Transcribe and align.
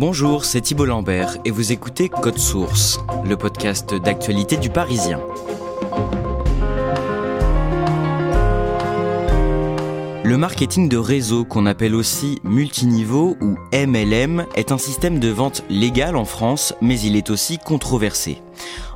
Bonjour, 0.00 0.46
c'est 0.46 0.62
Thibault 0.62 0.86
Lambert 0.86 1.36
et 1.44 1.50
vous 1.50 1.72
écoutez 1.72 2.08
Code 2.08 2.38
Source, 2.38 3.00
le 3.22 3.36
podcast 3.36 3.94
d'actualité 3.94 4.56
du 4.56 4.70
Parisien. 4.70 5.20
Le 10.24 10.36
marketing 10.38 10.88
de 10.88 10.96
réseau, 10.96 11.44
qu'on 11.44 11.66
appelle 11.66 11.94
aussi 11.94 12.40
multiniveau 12.44 13.36
ou 13.42 13.58
MLM, 13.74 14.46
est 14.54 14.72
un 14.72 14.78
système 14.78 15.18
de 15.18 15.28
vente 15.28 15.64
légal 15.68 16.16
en 16.16 16.24
France, 16.24 16.72
mais 16.80 16.98
il 16.98 17.14
est 17.14 17.28
aussi 17.28 17.58
controversé. 17.58 18.40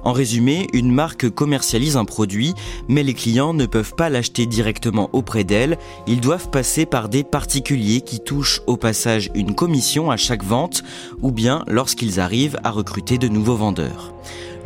En 0.04 0.12
résumé, 0.12 0.66
une 0.72 0.92
marque 0.92 1.30
commercialise 1.30 1.96
un 1.96 2.04
produit, 2.04 2.54
mais 2.88 3.02
les 3.02 3.14
clients 3.14 3.54
ne 3.54 3.66
peuvent 3.66 3.94
pas 3.94 4.10
l'acheter 4.10 4.46
directement 4.46 5.08
auprès 5.12 5.44
d'elle, 5.44 5.78
ils 6.06 6.20
doivent 6.20 6.50
passer 6.50 6.86
par 6.86 7.08
des 7.08 7.24
particuliers 7.24 8.00
qui 8.00 8.20
touchent 8.20 8.60
au 8.66 8.76
passage 8.76 9.30
une 9.34 9.54
commission 9.54 10.10
à 10.10 10.16
chaque 10.16 10.44
vente, 10.44 10.82
ou 11.22 11.30
bien 11.30 11.64
lorsqu'ils 11.66 12.20
arrivent 12.20 12.58
à 12.64 12.70
recruter 12.70 13.18
de 13.18 13.28
nouveaux 13.28 13.56
vendeurs. 13.56 14.14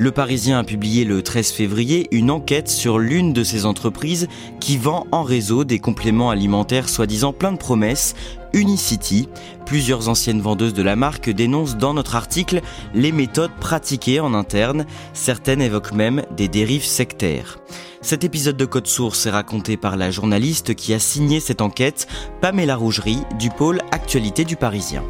Le 0.01 0.13
Parisien 0.13 0.61
a 0.61 0.65
publié 0.65 1.05
le 1.05 1.23
13 1.23 1.51
février 1.51 2.07
une 2.13 2.31
enquête 2.31 2.69
sur 2.69 3.01
l'une 3.01 3.33
de 3.33 3.43
ces 3.43 3.67
entreprises 3.67 4.29
qui 4.61 4.77
vend 4.77 5.09
en 5.11 5.25
réseau 5.25 5.65
des 5.65 5.81
compléments 5.81 6.31
alimentaires 6.31 6.89
soi-disant 6.89 7.33
plein 7.33 7.51
de 7.51 7.57
promesses, 7.57 8.15
Unicity. 8.53 9.29
Plusieurs 9.67 10.09
anciennes 10.09 10.41
vendeuses 10.41 10.75
de 10.75 10.83
la 10.83 10.97
marque 10.97 11.31
dénoncent 11.31 11.77
dans 11.77 11.95
notre 11.95 12.17
article 12.17 12.61
les 12.95 13.13
méthodes 13.13 13.55
pratiquées 13.61 14.21
en 14.21 14.35
interne. 14.35 14.87
Certaines 15.13 15.63
évoquent 15.63 15.93
même 15.93 16.23
des 16.37 16.49
dérives 16.49 16.85
sectaires. 16.85 17.59
Cet 18.01 18.25
épisode 18.25 18.57
de 18.57 18.65
Code 18.65 18.87
Source 18.87 19.27
est 19.27 19.31
raconté 19.31 19.77
par 19.77 19.97
la 19.97 20.11
journaliste 20.11 20.75
qui 20.75 20.95
a 20.95 20.99
signé 20.99 21.41
cette 21.41 21.61
enquête, 21.61 22.07
Pamela 22.41 22.77
Rougerie, 22.77 23.23
du 23.39 23.51
pôle 23.51 23.81
Actualité 23.91 24.45
du 24.45 24.57
Parisien. 24.57 25.03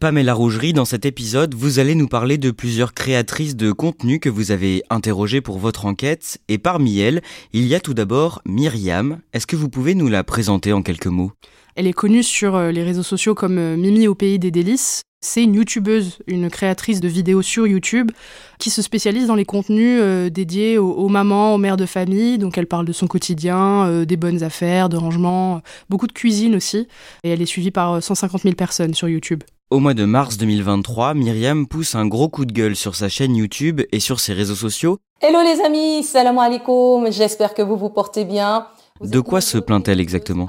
Pamela 0.00 0.32
Rougerie, 0.32 0.72
dans 0.72 0.86
cet 0.86 1.04
épisode, 1.04 1.54
vous 1.54 1.78
allez 1.78 1.94
nous 1.94 2.08
parler 2.08 2.38
de 2.38 2.50
plusieurs 2.50 2.94
créatrices 2.94 3.54
de 3.54 3.70
contenu 3.70 4.18
que 4.18 4.30
vous 4.30 4.50
avez 4.50 4.82
interrogées 4.88 5.42
pour 5.42 5.58
votre 5.58 5.84
enquête, 5.84 6.38
et 6.48 6.56
parmi 6.56 7.00
elles, 7.00 7.20
il 7.52 7.66
y 7.66 7.74
a 7.74 7.80
tout 7.80 7.92
d'abord 7.92 8.40
Myriam. 8.46 9.20
Est-ce 9.34 9.46
que 9.46 9.56
vous 9.56 9.68
pouvez 9.68 9.94
nous 9.94 10.08
la 10.08 10.24
présenter 10.24 10.72
en 10.72 10.80
quelques 10.80 11.04
mots? 11.04 11.32
Elle 11.76 11.86
est 11.86 11.92
connue 11.92 12.22
sur 12.22 12.56
euh, 12.56 12.70
les 12.70 12.82
réseaux 12.82 13.02
sociaux 13.02 13.34
comme 13.34 13.58
euh, 13.58 13.76
Mimi 13.76 14.08
au 14.08 14.14
pays 14.14 14.38
des 14.38 14.50
délices. 14.50 15.02
C'est 15.20 15.42
une 15.42 15.52
youtubeuse, 15.52 16.20
une 16.26 16.48
créatrice 16.48 17.00
de 17.00 17.08
vidéos 17.08 17.42
sur 17.42 17.66
YouTube 17.66 18.10
qui 18.58 18.70
se 18.70 18.80
spécialise 18.80 19.26
dans 19.26 19.34
les 19.34 19.44
contenus 19.44 20.00
euh, 20.00 20.30
dédiés 20.30 20.78
aux, 20.78 21.08
mamans, 21.10 21.56
aux 21.56 21.58
mères 21.58 21.76
de 21.76 21.84
famille. 21.84 22.38
Donc 22.38 22.56
elle 22.56 22.66
parle 22.66 22.86
de 22.86 22.92
son 22.94 23.06
quotidien, 23.06 24.04
des 24.04 24.16
bonnes 24.16 24.42
affaires, 24.42 24.88
de 24.88 24.96
rangement, 24.96 25.60
beaucoup 25.90 26.06
de 26.06 26.12
cuisine 26.12 26.56
aussi. 26.56 26.88
Et 27.22 27.28
elle 27.28 27.42
est 27.42 27.46
suivie 27.46 27.70
par 27.70 28.02
150 28.02 28.44
000 28.44 28.54
personnes 28.54 28.94
sur 28.94 29.06
YouTube. 29.10 29.42
Au 29.72 29.78
mois 29.78 29.94
de 29.94 30.04
mars 30.04 30.36
2023, 30.36 31.14
Myriam 31.14 31.68
pousse 31.68 31.94
un 31.94 32.04
gros 32.08 32.28
coup 32.28 32.44
de 32.44 32.52
gueule 32.52 32.74
sur 32.74 32.96
sa 32.96 33.08
chaîne 33.08 33.36
YouTube 33.36 33.82
et 33.92 34.00
sur 34.00 34.18
ses 34.18 34.32
réseaux 34.32 34.56
sociaux. 34.56 34.98
Hello 35.20 35.38
les 35.44 35.60
amis, 35.60 36.02
salam 36.02 36.36
alaikum, 36.38 37.06
j'espère 37.12 37.54
que 37.54 37.62
vous 37.62 37.76
vous 37.76 37.88
portez 37.88 38.24
bien. 38.24 38.66
de 39.00 39.20
quoi 39.20 39.40
se 39.40 39.58
plaint-elle 39.58 40.00
exactement? 40.00 40.48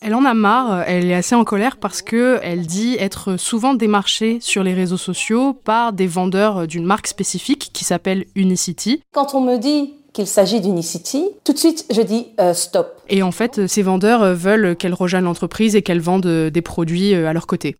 Elle 0.00 0.14
en 0.14 0.24
a 0.24 0.32
marre, 0.32 0.82
elle 0.86 1.10
est 1.10 1.14
assez 1.14 1.34
en 1.34 1.44
colère 1.44 1.76
parce 1.76 2.00
que 2.00 2.40
elle 2.42 2.66
dit 2.66 2.96
être 2.98 3.36
souvent 3.36 3.74
démarchée 3.74 4.38
sur 4.40 4.62
les 4.62 4.72
réseaux 4.72 4.96
sociaux 4.96 5.52
par 5.52 5.92
des 5.92 6.06
vendeurs 6.06 6.66
d'une 6.66 6.86
marque 6.86 7.08
spécifique 7.08 7.68
qui 7.74 7.84
s'appelle 7.84 8.24
Unicity. 8.34 9.02
Quand 9.12 9.34
on 9.34 9.42
me 9.42 9.58
dit 9.58 9.92
qu'il 10.14 10.26
s'agit 10.26 10.62
d'Unicity, 10.62 11.26
tout 11.44 11.52
de 11.52 11.58
suite 11.58 11.84
je 11.90 12.00
dis 12.00 12.28
euh, 12.40 12.54
stop. 12.54 12.98
Et 13.10 13.22
en 13.22 13.30
fait, 13.30 13.66
ces 13.66 13.82
vendeurs 13.82 14.34
veulent 14.34 14.74
qu'elle 14.74 14.94
rejoigne 14.94 15.24
l'entreprise 15.24 15.76
et 15.76 15.82
qu'elle 15.82 16.00
vende 16.00 16.26
des 16.26 16.62
produits 16.62 17.14
à 17.14 17.34
leur 17.34 17.46
côté. 17.46 17.76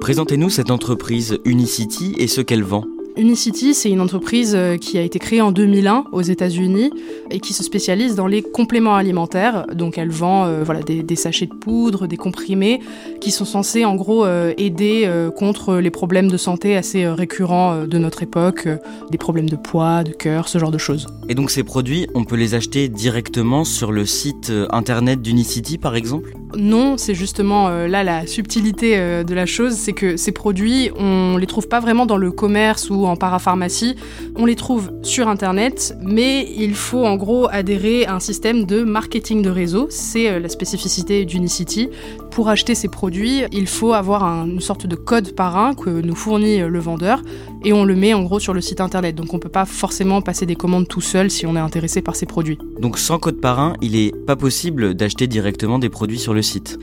Présentez-nous 0.00 0.48
cette 0.48 0.70
entreprise 0.70 1.38
Unicity 1.44 2.14
et 2.18 2.28
ce 2.28 2.40
qu'elle 2.40 2.62
vend. 2.62 2.84
Unicity, 3.16 3.74
c'est 3.74 3.90
une 3.90 4.00
entreprise 4.00 4.56
qui 4.80 4.96
a 4.96 5.02
été 5.02 5.18
créée 5.18 5.40
en 5.40 5.50
2001 5.50 6.04
aux 6.12 6.22
États-Unis 6.22 6.92
et 7.32 7.40
qui 7.40 7.52
se 7.52 7.64
spécialise 7.64 8.14
dans 8.14 8.28
les 8.28 8.42
compléments 8.42 8.94
alimentaires. 8.94 9.66
Donc, 9.74 9.98
elle 9.98 10.10
vend 10.10 10.46
euh, 10.46 10.62
voilà 10.62 10.82
des, 10.82 11.02
des, 11.02 11.16
sachets 11.16 11.46
de 11.46 11.54
poudre, 11.54 12.06
des 12.06 12.16
comprimés 12.16 12.78
qui 13.20 13.32
sont 13.32 13.44
censés 13.44 13.84
en 13.84 13.96
gros 13.96 14.24
euh, 14.24 14.54
aider 14.56 15.02
euh, 15.04 15.32
contre 15.32 15.74
les 15.78 15.90
problèmes 15.90 16.30
de 16.30 16.36
santé 16.36 16.76
assez 16.76 17.08
récurrents 17.08 17.86
de 17.86 17.98
notre 17.98 18.22
époque, 18.22 18.68
des 19.10 19.18
problèmes 19.18 19.50
de 19.50 19.56
poids, 19.56 20.04
de 20.04 20.12
cœur, 20.12 20.48
ce 20.48 20.58
genre 20.58 20.70
de 20.70 20.78
choses. 20.78 21.08
Et 21.28 21.34
donc, 21.34 21.50
ces 21.50 21.64
produits, 21.64 22.06
on 22.14 22.24
peut 22.24 22.36
les 22.36 22.54
acheter 22.54 22.88
directement 22.88 23.64
sur 23.64 23.90
le 23.90 24.06
site 24.06 24.52
internet 24.70 25.20
d'Unicity, 25.20 25.76
par 25.76 25.96
exemple? 25.96 26.37
Non, 26.56 26.96
c'est 26.96 27.14
justement 27.14 27.68
là 27.68 28.02
la 28.04 28.26
subtilité 28.26 28.96
de 29.24 29.34
la 29.34 29.46
chose, 29.46 29.74
c'est 29.74 29.92
que 29.92 30.16
ces 30.16 30.32
produits, 30.32 30.90
on 30.98 31.36
les 31.36 31.46
trouve 31.46 31.68
pas 31.68 31.80
vraiment 31.80 32.06
dans 32.06 32.16
le 32.16 32.32
commerce 32.32 32.90
ou 32.90 33.06
en 33.06 33.16
parapharmacie. 33.16 33.96
On 34.36 34.46
les 34.46 34.56
trouve 34.56 34.90
sur 35.02 35.28
Internet, 35.28 35.96
mais 36.02 36.50
il 36.56 36.74
faut 36.74 37.04
en 37.04 37.16
gros 37.16 37.48
adhérer 37.50 38.06
à 38.06 38.14
un 38.14 38.20
système 38.20 38.64
de 38.64 38.82
marketing 38.82 39.42
de 39.42 39.50
réseau. 39.50 39.88
C'est 39.90 40.40
la 40.40 40.48
spécificité 40.48 41.24
d'Unicity. 41.24 41.90
Pour 42.38 42.50
acheter 42.50 42.76
ces 42.76 42.86
produits, 42.86 43.42
il 43.50 43.66
faut 43.66 43.94
avoir 43.94 44.22
un, 44.22 44.46
une 44.46 44.60
sorte 44.60 44.86
de 44.86 44.94
code 44.94 45.34
parrain 45.34 45.74
que 45.74 45.90
nous 45.90 46.14
fournit 46.14 46.60
le 46.60 46.78
vendeur 46.78 47.20
et 47.64 47.72
on 47.72 47.84
le 47.84 47.96
met 47.96 48.14
en 48.14 48.22
gros 48.22 48.38
sur 48.38 48.54
le 48.54 48.60
site 48.60 48.80
Internet. 48.80 49.16
Donc 49.16 49.34
on 49.34 49.40
peut 49.40 49.48
pas 49.48 49.64
forcément 49.64 50.22
passer 50.22 50.46
des 50.46 50.54
commandes 50.54 50.86
tout 50.86 51.00
seul 51.00 51.32
si 51.32 51.46
on 51.46 51.56
est 51.56 51.58
intéressé 51.58 52.00
par 52.00 52.14
ces 52.14 52.26
produits. 52.26 52.56
Donc 52.78 52.96
sans 52.96 53.18
code 53.18 53.40
parrain, 53.40 53.72
il 53.82 53.96
est 53.96 54.14
pas 54.24 54.36
possible 54.36 54.94
d'acheter 54.94 55.26
directement 55.26 55.80
des 55.80 55.88
produits 55.88 56.20
sur 56.20 56.32
le 56.32 56.42
site 56.42 56.78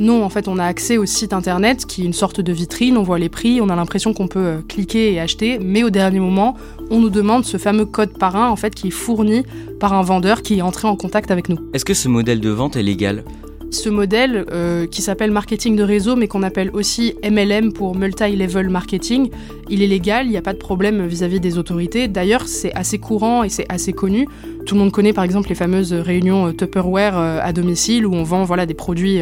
non, 0.00 0.22
en 0.22 0.28
fait, 0.28 0.46
on 0.46 0.60
a 0.60 0.64
accès 0.64 0.96
au 0.96 1.06
site 1.06 1.32
internet 1.32 1.84
qui 1.84 2.02
est 2.02 2.04
une 2.04 2.12
sorte 2.12 2.40
de 2.40 2.52
vitrine, 2.52 2.96
on 2.96 3.02
voit 3.02 3.18
les 3.18 3.28
prix, 3.28 3.60
on 3.60 3.68
a 3.68 3.74
l'impression 3.74 4.14
qu'on 4.14 4.28
peut 4.28 4.58
cliquer 4.68 5.12
et 5.12 5.18
acheter, 5.18 5.58
mais 5.58 5.82
au 5.82 5.90
dernier 5.90 6.20
moment, 6.20 6.56
on 6.88 7.00
nous 7.00 7.10
demande 7.10 7.44
ce 7.44 7.56
fameux 7.56 7.84
code 7.84 8.16
parrain 8.16 8.48
en 8.48 8.54
fait 8.54 8.76
qui 8.76 8.88
est 8.88 8.92
fourni 8.92 9.42
par 9.80 9.94
un 9.94 10.02
vendeur 10.02 10.42
qui 10.42 10.58
est 10.58 10.62
entré 10.62 10.86
en 10.86 10.94
contact 10.94 11.32
avec 11.32 11.48
nous. 11.48 11.58
Est-ce 11.74 11.84
que 11.84 11.94
ce 11.94 12.06
modèle 12.06 12.40
de 12.40 12.50
vente 12.50 12.76
est 12.76 12.82
légal? 12.84 13.24
Ce 13.70 13.88
modèle 13.88 14.46
euh, 14.50 14.86
qui 14.86 15.02
s'appelle 15.02 15.30
marketing 15.30 15.76
de 15.76 15.82
réseau, 15.82 16.16
mais 16.16 16.28
qu'on 16.28 16.42
appelle 16.42 16.70
aussi 16.72 17.14
MLM 17.28 17.72
pour 17.72 17.94
multi-level 17.94 18.68
marketing, 18.68 19.30
il 19.68 19.82
est 19.82 19.86
légal, 19.86 20.26
il 20.26 20.30
n'y 20.30 20.36
a 20.36 20.42
pas 20.42 20.52
de 20.52 20.58
problème 20.58 21.06
vis-à-vis 21.06 21.40
des 21.40 21.58
autorités. 21.58 22.08
D'ailleurs, 22.08 22.48
c'est 22.48 22.72
assez 22.74 22.98
courant 22.98 23.44
et 23.44 23.48
c'est 23.48 23.66
assez 23.68 23.92
connu. 23.92 24.26
Tout 24.66 24.74
le 24.74 24.80
monde 24.80 24.92
connaît 24.92 25.12
par 25.12 25.24
exemple 25.24 25.48
les 25.48 25.54
fameuses 25.54 25.92
réunions 25.92 26.52
Tupperware 26.52 27.18
euh, 27.18 27.40
à 27.42 27.52
domicile 27.52 28.06
où 28.06 28.14
on 28.14 28.22
vend 28.22 28.44
voilà, 28.44 28.66
des 28.66 28.74
produits 28.74 29.20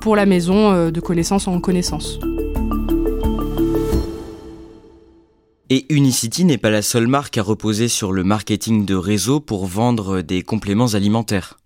pour 0.00 0.16
la 0.16 0.26
maison 0.26 0.72
euh, 0.72 0.90
de 0.90 1.00
connaissance 1.00 1.48
en 1.48 1.60
connaissance. 1.60 2.18
Et 5.68 5.84
Unicity 5.92 6.44
n'est 6.44 6.58
pas 6.58 6.70
la 6.70 6.82
seule 6.82 7.08
marque 7.08 7.38
à 7.38 7.42
reposer 7.42 7.88
sur 7.88 8.12
le 8.12 8.22
marketing 8.22 8.84
de 8.84 8.94
réseau 8.94 9.40
pour 9.40 9.66
vendre 9.66 10.22
des 10.22 10.42
compléments 10.42 10.94
alimentaires. 10.94 11.56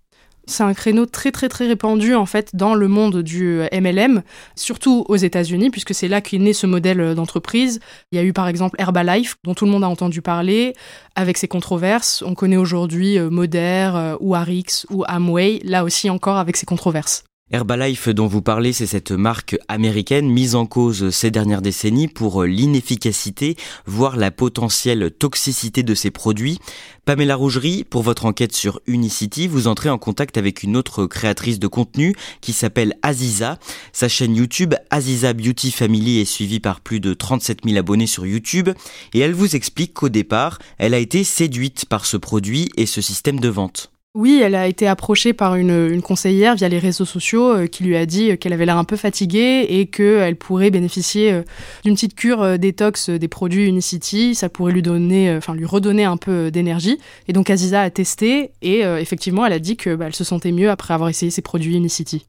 C'est 0.46 0.62
un 0.62 0.74
créneau 0.74 1.06
très 1.06 1.30
très 1.30 1.48
très 1.48 1.66
répandu 1.66 2.14
en 2.14 2.26
fait 2.26 2.50
dans 2.54 2.74
le 2.74 2.88
monde 2.88 3.22
du 3.22 3.60
MLM, 3.72 4.22
surtout 4.56 5.04
aux 5.08 5.16
États-Unis 5.16 5.70
puisque 5.70 5.94
c'est 5.94 6.08
là 6.08 6.20
qu'est 6.20 6.38
né 6.38 6.52
ce 6.52 6.66
modèle 6.66 7.14
d'entreprise. 7.14 7.80
Il 8.12 8.16
y 8.16 8.18
a 8.18 8.24
eu 8.24 8.32
par 8.32 8.48
exemple 8.48 8.76
Herbalife 8.80 9.36
dont 9.44 9.54
tout 9.54 9.64
le 9.64 9.70
monde 9.70 9.84
a 9.84 9.88
entendu 9.88 10.22
parler 10.22 10.74
avec 11.14 11.38
ses 11.38 11.48
controverses. 11.48 12.22
On 12.26 12.34
connaît 12.34 12.56
aujourd'hui 12.56 13.18
euh, 13.18 13.30
Moder 13.30 13.90
euh, 13.94 14.16
ou 14.20 14.34
Arix 14.34 14.86
ou 14.90 15.04
Amway, 15.06 15.60
là 15.64 15.84
aussi 15.84 16.10
encore 16.10 16.38
avec 16.38 16.56
ses 16.56 16.66
controverses. 16.66 17.24
Herbalife 17.52 18.08
dont 18.08 18.28
vous 18.28 18.42
parlez, 18.42 18.72
c'est 18.72 18.86
cette 18.86 19.10
marque 19.10 19.56
américaine 19.66 20.30
mise 20.30 20.54
en 20.54 20.66
cause 20.66 21.10
ces 21.10 21.32
dernières 21.32 21.62
décennies 21.62 22.06
pour 22.06 22.44
l'inefficacité, 22.44 23.56
voire 23.86 24.16
la 24.16 24.30
potentielle 24.30 25.10
toxicité 25.10 25.82
de 25.82 25.96
ses 25.96 26.12
produits. 26.12 26.60
Pamela 27.06 27.34
Rougerie, 27.34 27.82
pour 27.82 28.02
votre 28.02 28.26
enquête 28.26 28.54
sur 28.54 28.80
Unicity, 28.86 29.48
vous 29.48 29.66
entrez 29.66 29.90
en 29.90 29.98
contact 29.98 30.38
avec 30.38 30.62
une 30.62 30.76
autre 30.76 31.06
créatrice 31.06 31.58
de 31.58 31.66
contenu 31.66 32.14
qui 32.40 32.52
s'appelle 32.52 32.94
Aziza. 33.02 33.58
Sa 33.92 34.08
chaîne 34.08 34.36
YouTube 34.36 34.74
Aziza 34.90 35.32
Beauty 35.32 35.72
Family 35.72 36.20
est 36.20 36.26
suivie 36.26 36.60
par 36.60 36.80
plus 36.80 37.00
de 37.00 37.14
37 37.14 37.64
000 37.64 37.76
abonnés 37.76 38.06
sur 38.06 38.26
YouTube 38.26 38.68
et 39.12 39.18
elle 39.18 39.34
vous 39.34 39.56
explique 39.56 39.94
qu'au 39.94 40.08
départ, 40.08 40.60
elle 40.78 40.94
a 40.94 40.98
été 40.98 41.24
séduite 41.24 41.86
par 41.86 42.06
ce 42.06 42.16
produit 42.16 42.68
et 42.76 42.86
ce 42.86 43.00
système 43.00 43.40
de 43.40 43.48
vente. 43.48 43.90
Oui, 44.16 44.40
elle 44.42 44.56
a 44.56 44.66
été 44.66 44.88
approchée 44.88 45.32
par 45.32 45.54
une, 45.54 46.02
conseillère 46.02 46.56
via 46.56 46.68
les 46.68 46.80
réseaux 46.80 47.04
sociaux 47.04 47.52
euh, 47.54 47.66
qui 47.68 47.84
lui 47.84 47.94
a 47.94 48.06
dit 48.06 48.36
qu'elle 48.38 48.52
avait 48.52 48.66
l'air 48.66 48.76
un 48.76 48.82
peu 48.82 48.96
fatiguée 48.96 49.64
et 49.68 49.86
qu'elle 49.86 50.34
pourrait 50.34 50.72
bénéficier 50.72 51.32
euh, 51.32 51.42
d'une 51.84 51.94
petite 51.94 52.16
cure 52.16 52.42
euh, 52.42 52.56
détox 52.56 53.08
des 53.08 53.28
produits 53.28 53.68
Unicity. 53.68 54.34
Ça 54.34 54.48
pourrait 54.48 54.72
lui 54.72 54.82
donner, 54.82 55.32
enfin 55.36 55.54
lui 55.54 55.64
redonner 55.64 56.02
un 56.02 56.16
peu 56.16 56.50
d'énergie. 56.50 56.98
Et 57.28 57.32
donc 57.32 57.50
Aziza 57.50 57.82
a 57.82 57.90
testé 57.90 58.50
et 58.62 58.80
effectivement, 58.80 59.46
elle 59.46 59.52
a 59.52 59.58
dit 59.60 59.76
que 59.76 59.94
bah, 59.94 60.10
se 60.10 60.24
sentait 60.24 60.50
mieux 60.50 60.70
après 60.70 60.92
avoir 60.92 61.08
essayé 61.08 61.30
ces 61.30 61.42
produits 61.42 61.76
Unicity. 61.76 62.26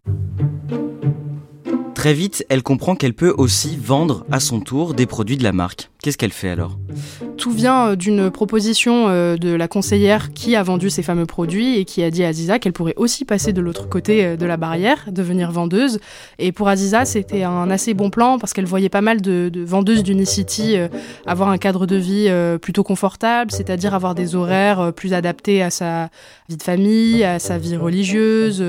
Très 1.96 2.14
vite, 2.14 2.46
elle 2.50 2.64
comprend 2.64 2.96
qu'elle 2.96 3.14
peut 3.14 3.34
aussi 3.38 3.78
vendre 3.78 4.26
à 4.32 4.40
son 4.40 4.60
tour 4.60 4.94
des 4.94 5.06
produits 5.06 5.38
de 5.38 5.44
la 5.44 5.52
marque. 5.52 5.92
Qu'est-ce 6.02 6.18
qu'elle 6.18 6.32
fait 6.32 6.50
alors? 6.50 6.80
Tout 7.38 7.52
vient 7.52 7.90
euh, 7.90 7.96
d'une 7.96 8.32
proposition 8.32 9.06
euh, 9.10 9.38
de 9.38 9.54
la 9.54 9.68
conseillère 9.68 10.34
qui 10.34 10.56
a 10.56 10.64
vendu 10.64 10.90
ces 10.90 11.04
fameux 11.04 11.28
produits 11.28 11.78
et 11.78 11.86
qui 11.86 12.02
a 12.02 12.10
dit 12.10 12.24
à 12.24 12.30
Aziza 12.30 12.58
qu'elle 12.58 12.74
pourrait 12.74 12.96
aussi 12.98 13.24
passer 13.24 13.54
de 13.54 13.62
l'autre 13.62 13.88
côté 13.88 14.26
euh, 14.26 14.36
de 14.36 14.46
la 14.48 14.58
barrière, 14.58 15.10
devenir 15.12 15.52
vendeuse. 15.52 16.00
Et 16.40 16.52
pour 16.52 16.70
Aziza, 16.70 17.06
c'était 17.06 17.44
un 17.44 17.70
assez 17.70 17.94
bon 17.94 18.10
plan 18.10 18.40
parce 18.40 18.54
qu'elle 18.54 18.66
voyait 18.66 18.90
pas 18.90 19.02
mal 19.02 19.22
de, 19.22 19.52
vendeuses 19.64 20.02
d'Unicity 20.02 20.76
avoir 21.28 21.50
un 21.50 21.58
cadre 21.58 21.86
de 21.86 21.96
vie 21.96 22.30
plutôt 22.62 22.84
confortable, 22.84 23.52
c'est-à-dire 23.52 23.94
avoir 23.94 24.16
des 24.16 24.36
horaires 24.36 24.92
plus 24.94 25.14
adaptés 25.14 25.62
à 25.62 25.70
sa 25.70 26.10
vie 26.50 26.58
de 26.58 26.64
famille, 26.64 27.24
à 27.24 27.38
sa 27.38 27.58
vie 27.58 27.78
religieuse. 27.78 28.64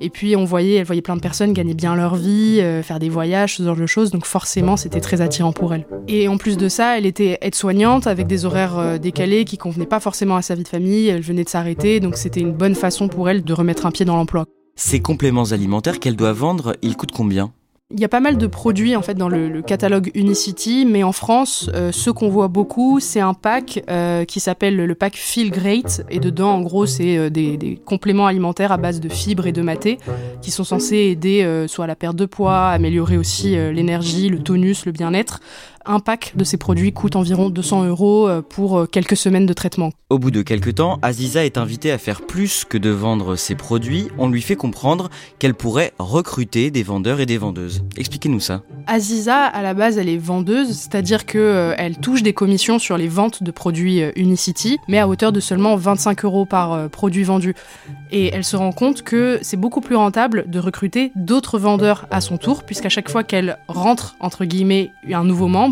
Et 0.00 0.10
puis 0.10 0.34
on 0.36 0.44
voyait, 0.44 0.76
elle 0.76 0.84
voyait 0.84 1.02
plein 1.02 1.16
de 1.16 1.20
personnes 1.20 1.52
gagner 1.52 1.74
bien 1.74 1.94
leur 1.94 2.16
vie, 2.16 2.60
faire 2.82 2.98
des 2.98 3.08
voyages, 3.08 3.56
ce 3.56 3.62
genre 3.62 3.76
de 3.76 3.86
choses. 3.86 4.10
Donc 4.10 4.26
forcément, 4.26 4.76
c'était 4.76 5.00
très 5.00 5.20
attirant 5.20 5.52
pour 5.52 5.74
elle. 5.74 5.86
Et 6.08 6.28
en 6.28 6.36
plus 6.36 6.56
de 6.56 6.68
ça, 6.72 6.98
elle 6.98 7.06
était 7.06 7.38
aide-soignante 7.42 8.06
avec 8.06 8.26
des 8.26 8.44
horaires 8.46 8.78
euh, 8.78 8.98
décalés 8.98 9.44
qui 9.44 9.58
convenaient 9.58 9.86
pas 9.86 10.00
forcément 10.00 10.36
à 10.36 10.42
sa 10.42 10.54
vie 10.54 10.62
de 10.62 10.68
famille. 10.68 11.06
Elle 11.06 11.20
venait 11.20 11.44
de 11.44 11.48
s'arrêter, 11.48 12.00
donc 12.00 12.16
c'était 12.16 12.40
une 12.40 12.52
bonne 12.52 12.74
façon 12.74 13.08
pour 13.08 13.28
elle 13.28 13.44
de 13.44 13.52
remettre 13.52 13.86
un 13.86 13.90
pied 13.90 14.04
dans 14.04 14.16
l'emploi. 14.16 14.46
Ces 14.74 15.00
compléments 15.00 15.52
alimentaires 15.52 16.00
qu'elle 16.00 16.16
doit 16.16 16.32
vendre, 16.32 16.74
ils 16.80 16.96
coûtent 16.96 17.12
combien? 17.12 17.52
Il 17.94 18.00
y 18.00 18.04
a 18.06 18.08
pas 18.08 18.20
mal 18.20 18.38
de 18.38 18.46
produits 18.46 18.96
en 18.96 19.02
fait 19.02 19.12
dans 19.12 19.28
le, 19.28 19.60
catalogue 19.60 20.10
Unicity, 20.14 20.86
mais 20.86 21.02
en 21.02 21.12
France, 21.12 21.68
euh, 21.74 21.92
ce 21.92 22.08
qu'on 22.08 22.30
voit 22.30 22.48
beaucoup, 22.48 23.00
c'est 23.00 23.20
un 23.20 23.34
pack 23.34 23.84
euh, 23.90 24.24
qui 24.24 24.40
s'appelle 24.40 24.76
le 24.76 24.94
pack 24.94 25.14
Feel 25.14 25.50
Great, 25.50 26.02
et 26.08 26.18
dedans, 26.18 26.52
en 26.54 26.62
gros, 26.62 26.86
c'est 26.86 27.28
des, 27.28 27.58
des, 27.58 27.76
compléments 27.76 28.26
alimentaires 28.26 28.72
à 28.72 28.78
base 28.78 28.98
de 28.98 29.10
fibres 29.10 29.46
et 29.46 29.52
de 29.52 29.60
maté 29.60 29.98
qui 30.40 30.50
sont 30.50 30.64
censés 30.64 30.96
aider 30.96 31.66
soit 31.68 31.84
à 31.84 31.88
la 31.88 31.96
perte 31.96 32.16
de 32.16 32.24
poids, 32.24 32.68
améliorer 32.68 33.18
aussi 33.18 33.50
l'énergie, 33.50 34.30
le 34.30 34.38
tonus, 34.38 34.86
le 34.86 34.92
bien-être. 34.92 35.40
Un 35.84 35.98
pack 35.98 36.34
de 36.36 36.44
ces 36.44 36.58
produits 36.58 36.92
coûte 36.92 37.16
environ 37.16 37.50
200 37.50 37.86
euros 37.86 38.28
euh, 38.28 38.40
pour 38.40 38.78
euh, 38.78 38.86
quelques 38.86 39.16
semaines 39.16 39.46
de 39.46 39.52
traitement. 39.52 39.90
Au 40.10 40.18
bout 40.18 40.30
de 40.30 40.42
quelques 40.42 40.76
temps, 40.76 40.98
Aziza 41.02 41.44
est 41.44 41.58
invitée 41.58 41.90
à 41.90 41.98
faire 41.98 42.22
plus 42.22 42.64
que 42.64 42.78
de 42.78 42.90
vendre 42.90 43.34
ses 43.34 43.56
produits. 43.56 44.08
On 44.16 44.28
lui 44.28 44.42
fait 44.42 44.54
comprendre 44.54 45.10
qu'elle 45.40 45.54
pourrait 45.54 45.92
recruter 45.98 46.70
des 46.70 46.84
vendeurs 46.84 47.18
et 47.18 47.26
des 47.26 47.38
vendeuses. 47.38 47.82
Expliquez-nous 47.96 48.38
ça. 48.38 48.62
Aziza, 48.86 49.44
à 49.44 49.62
la 49.62 49.74
base, 49.74 49.98
elle 49.98 50.08
est 50.08 50.18
vendeuse, 50.18 50.68
c'est-à-dire 50.76 51.26
qu'elle 51.26 51.40
euh, 51.40 52.00
touche 52.00 52.22
des 52.22 52.32
commissions 52.32 52.78
sur 52.78 52.96
les 52.96 53.08
ventes 53.08 53.42
de 53.42 53.50
produits 53.50 54.02
Unicity, 54.14 54.78
mais 54.88 54.98
à 54.98 55.08
hauteur 55.08 55.32
de 55.32 55.40
seulement 55.40 55.74
25 55.76 56.24
euros 56.24 56.44
par 56.44 56.90
produit 56.90 57.24
vendu. 57.24 57.54
Et 58.10 58.30
elle 58.32 58.44
se 58.44 58.56
rend 58.56 58.72
compte 58.72 59.02
que 59.02 59.38
c'est 59.42 59.56
beaucoup 59.56 59.80
plus 59.80 59.96
rentable 59.96 60.44
de 60.46 60.58
recruter 60.58 61.12
d'autres 61.16 61.58
vendeurs 61.58 62.06
à 62.10 62.20
son 62.20 62.36
tour, 62.36 62.62
puisqu'à 62.64 62.88
chaque 62.88 63.08
fois 63.08 63.24
qu'elle 63.24 63.58
rentre, 63.68 64.16
entre 64.20 64.44
guillemets, 64.44 64.90
un 65.10 65.24
nouveau 65.24 65.48
membre, 65.48 65.71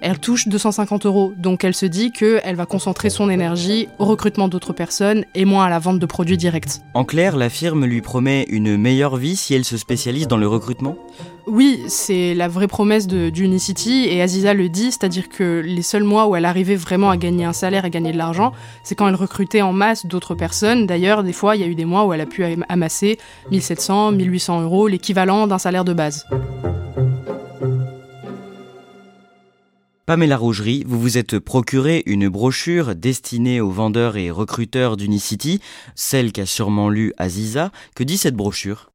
elle 0.00 0.18
touche 0.18 0.48
250 0.48 1.06
euros. 1.06 1.32
Donc 1.36 1.64
elle 1.64 1.74
se 1.74 1.86
dit 1.86 2.12
qu'elle 2.12 2.56
va 2.56 2.66
concentrer 2.66 3.10
son 3.10 3.30
énergie 3.30 3.88
au 3.98 4.04
recrutement 4.04 4.48
d'autres 4.48 4.72
personnes 4.72 5.24
et 5.34 5.44
moins 5.44 5.64
à 5.64 5.70
la 5.70 5.78
vente 5.78 5.98
de 5.98 6.06
produits 6.06 6.36
directs. 6.36 6.80
En 6.94 7.04
clair, 7.04 7.36
la 7.36 7.48
firme 7.48 7.84
lui 7.84 8.00
promet 8.00 8.44
une 8.50 8.76
meilleure 8.76 9.16
vie 9.16 9.36
si 9.36 9.54
elle 9.54 9.64
se 9.64 9.76
spécialise 9.76 10.28
dans 10.28 10.36
le 10.36 10.48
recrutement? 10.48 10.96
Oui, 11.46 11.82
c'est 11.88 12.34
la 12.34 12.46
vraie 12.46 12.68
promesse 12.68 13.06
d'Unicity 13.06 14.06
et 14.10 14.20
Aziza 14.20 14.52
le 14.52 14.68
dit, 14.68 14.92
c'est-à-dire 14.92 15.30
que 15.30 15.62
les 15.64 15.80
seuls 15.80 16.04
mois 16.04 16.26
où 16.26 16.36
elle 16.36 16.44
arrivait 16.44 16.76
vraiment 16.76 17.08
à 17.08 17.16
gagner 17.16 17.46
un 17.46 17.54
salaire 17.54 17.86
et 17.86 17.90
gagner 17.90 18.12
de 18.12 18.18
l'argent, 18.18 18.52
c'est 18.82 18.94
quand 18.94 19.08
elle 19.08 19.14
recrutait 19.14 19.62
en 19.62 19.72
masse 19.72 20.04
d'autres 20.04 20.34
personnes. 20.34 20.86
D'ailleurs, 20.86 21.22
des 21.22 21.32
fois, 21.32 21.56
il 21.56 21.62
y 21.62 21.64
a 21.64 21.66
eu 21.66 21.74
des 21.74 21.86
mois 21.86 22.04
où 22.04 22.12
elle 22.12 22.20
a 22.20 22.26
pu 22.26 22.44
amasser 22.68 23.18
1700, 23.50 24.12
1800 24.12 24.60
euros, 24.62 24.88
l'équivalent 24.88 25.46
d'un 25.46 25.58
salaire 25.58 25.84
de 25.84 25.94
base. 25.94 26.26
Pamela 30.08 30.38
Rougerie, 30.38 30.84
vous 30.86 30.98
vous 30.98 31.18
êtes 31.18 31.38
procuré 31.38 32.02
une 32.06 32.30
brochure 32.30 32.94
destinée 32.94 33.60
aux 33.60 33.68
vendeurs 33.68 34.16
et 34.16 34.30
recruteurs 34.30 34.96
d'Unicity, 34.96 35.60
celle 35.94 36.32
qu'a 36.32 36.46
sûrement 36.46 36.88
lu 36.88 37.12
Aziza. 37.18 37.72
Que 37.94 38.04
dit 38.04 38.16
cette 38.16 38.34
brochure? 38.34 38.90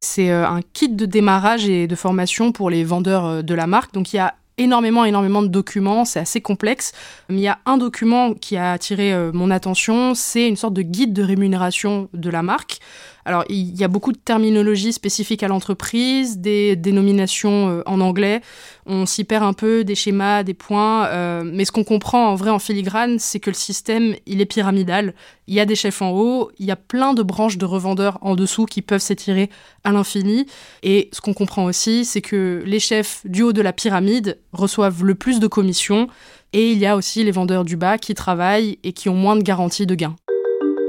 C'est 0.00 0.28
euh, 0.28 0.44
un 0.44 0.62
kit 0.72 0.88
de 0.88 1.06
démarrage 1.06 1.68
et 1.68 1.86
de 1.86 1.94
formation 1.94 2.50
pour 2.50 2.68
les 2.68 2.82
vendeurs 2.82 3.26
euh, 3.26 3.42
de 3.42 3.54
la 3.54 3.68
marque. 3.68 3.94
Donc 3.94 4.12
il 4.12 4.16
y 4.16 4.18
a 4.18 4.34
énormément, 4.58 5.04
énormément 5.04 5.42
de 5.42 5.46
documents, 5.46 6.04
c'est 6.04 6.18
assez 6.18 6.40
complexe. 6.40 6.90
Mais 7.28 7.36
il 7.36 7.42
y 7.42 7.46
a 7.46 7.60
un 7.64 7.76
document 7.76 8.34
qui 8.34 8.56
a 8.56 8.72
attiré 8.72 9.12
euh, 9.12 9.30
mon 9.32 9.52
attention, 9.52 10.14
c'est 10.16 10.48
une 10.48 10.56
sorte 10.56 10.74
de 10.74 10.82
guide 10.82 11.12
de 11.12 11.22
rémunération 11.22 12.08
de 12.12 12.28
la 12.28 12.42
marque. 12.42 12.80
Alors, 13.26 13.44
il 13.48 13.76
y 13.76 13.82
a 13.82 13.88
beaucoup 13.88 14.12
de 14.12 14.18
terminologie 14.18 14.92
spécifique 14.92 15.42
à 15.42 15.48
l'entreprise, 15.48 16.38
des 16.38 16.76
dénominations 16.76 17.70
euh, 17.70 17.82
en 17.84 18.00
anglais. 18.00 18.40
On 18.86 19.04
s'y 19.04 19.24
perd 19.24 19.42
un 19.42 19.52
peu, 19.52 19.82
des 19.82 19.96
schémas, 19.96 20.44
des 20.44 20.54
points. 20.54 21.06
Euh, 21.08 21.42
mais 21.44 21.64
ce 21.64 21.72
qu'on 21.72 21.82
comprend 21.82 22.28
en 22.28 22.36
vrai 22.36 22.50
en 22.50 22.60
filigrane, 22.60 23.18
c'est 23.18 23.40
que 23.40 23.50
le 23.50 23.56
système, 23.56 24.14
il 24.26 24.40
est 24.40 24.46
pyramidal. 24.46 25.12
Il 25.48 25.54
y 25.54 25.60
a 25.60 25.64
des 25.66 25.74
chefs 25.74 26.02
en 26.02 26.12
haut, 26.12 26.52
il 26.60 26.66
y 26.66 26.70
a 26.70 26.76
plein 26.76 27.14
de 27.14 27.22
branches 27.24 27.58
de 27.58 27.64
revendeurs 27.64 28.18
en 28.20 28.36
dessous 28.36 28.64
qui 28.64 28.80
peuvent 28.80 29.00
s'étirer 29.00 29.50
à 29.82 29.90
l'infini. 29.90 30.46
Et 30.84 31.08
ce 31.12 31.20
qu'on 31.20 31.34
comprend 31.34 31.64
aussi, 31.64 32.04
c'est 32.04 32.22
que 32.22 32.62
les 32.64 32.78
chefs 32.78 33.22
du 33.24 33.42
haut 33.42 33.52
de 33.52 33.60
la 33.60 33.72
pyramide 33.72 34.38
reçoivent 34.52 35.02
le 35.02 35.16
plus 35.16 35.40
de 35.40 35.48
commissions. 35.48 36.06
Et 36.52 36.70
il 36.70 36.78
y 36.78 36.86
a 36.86 36.94
aussi 36.94 37.24
les 37.24 37.32
vendeurs 37.32 37.64
du 37.64 37.76
bas 37.76 37.98
qui 37.98 38.14
travaillent 38.14 38.78
et 38.84 38.92
qui 38.92 39.08
ont 39.08 39.16
moins 39.16 39.34
de 39.34 39.42
garanties 39.42 39.84
de 39.84 39.96
gains. 39.96 40.14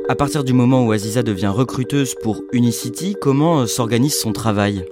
À 0.09 0.15
partir 0.15 0.45
du 0.45 0.53
moment 0.53 0.85
où 0.85 0.93
Aziza 0.93 1.21
devient 1.21 1.51
recruteuse 1.53 2.15
pour 2.15 2.41
Unicity, 2.53 3.17
comment 3.19 3.59
euh, 3.59 3.65
s'organise 3.65 4.17
son 4.17 4.31
travail? 4.31 4.85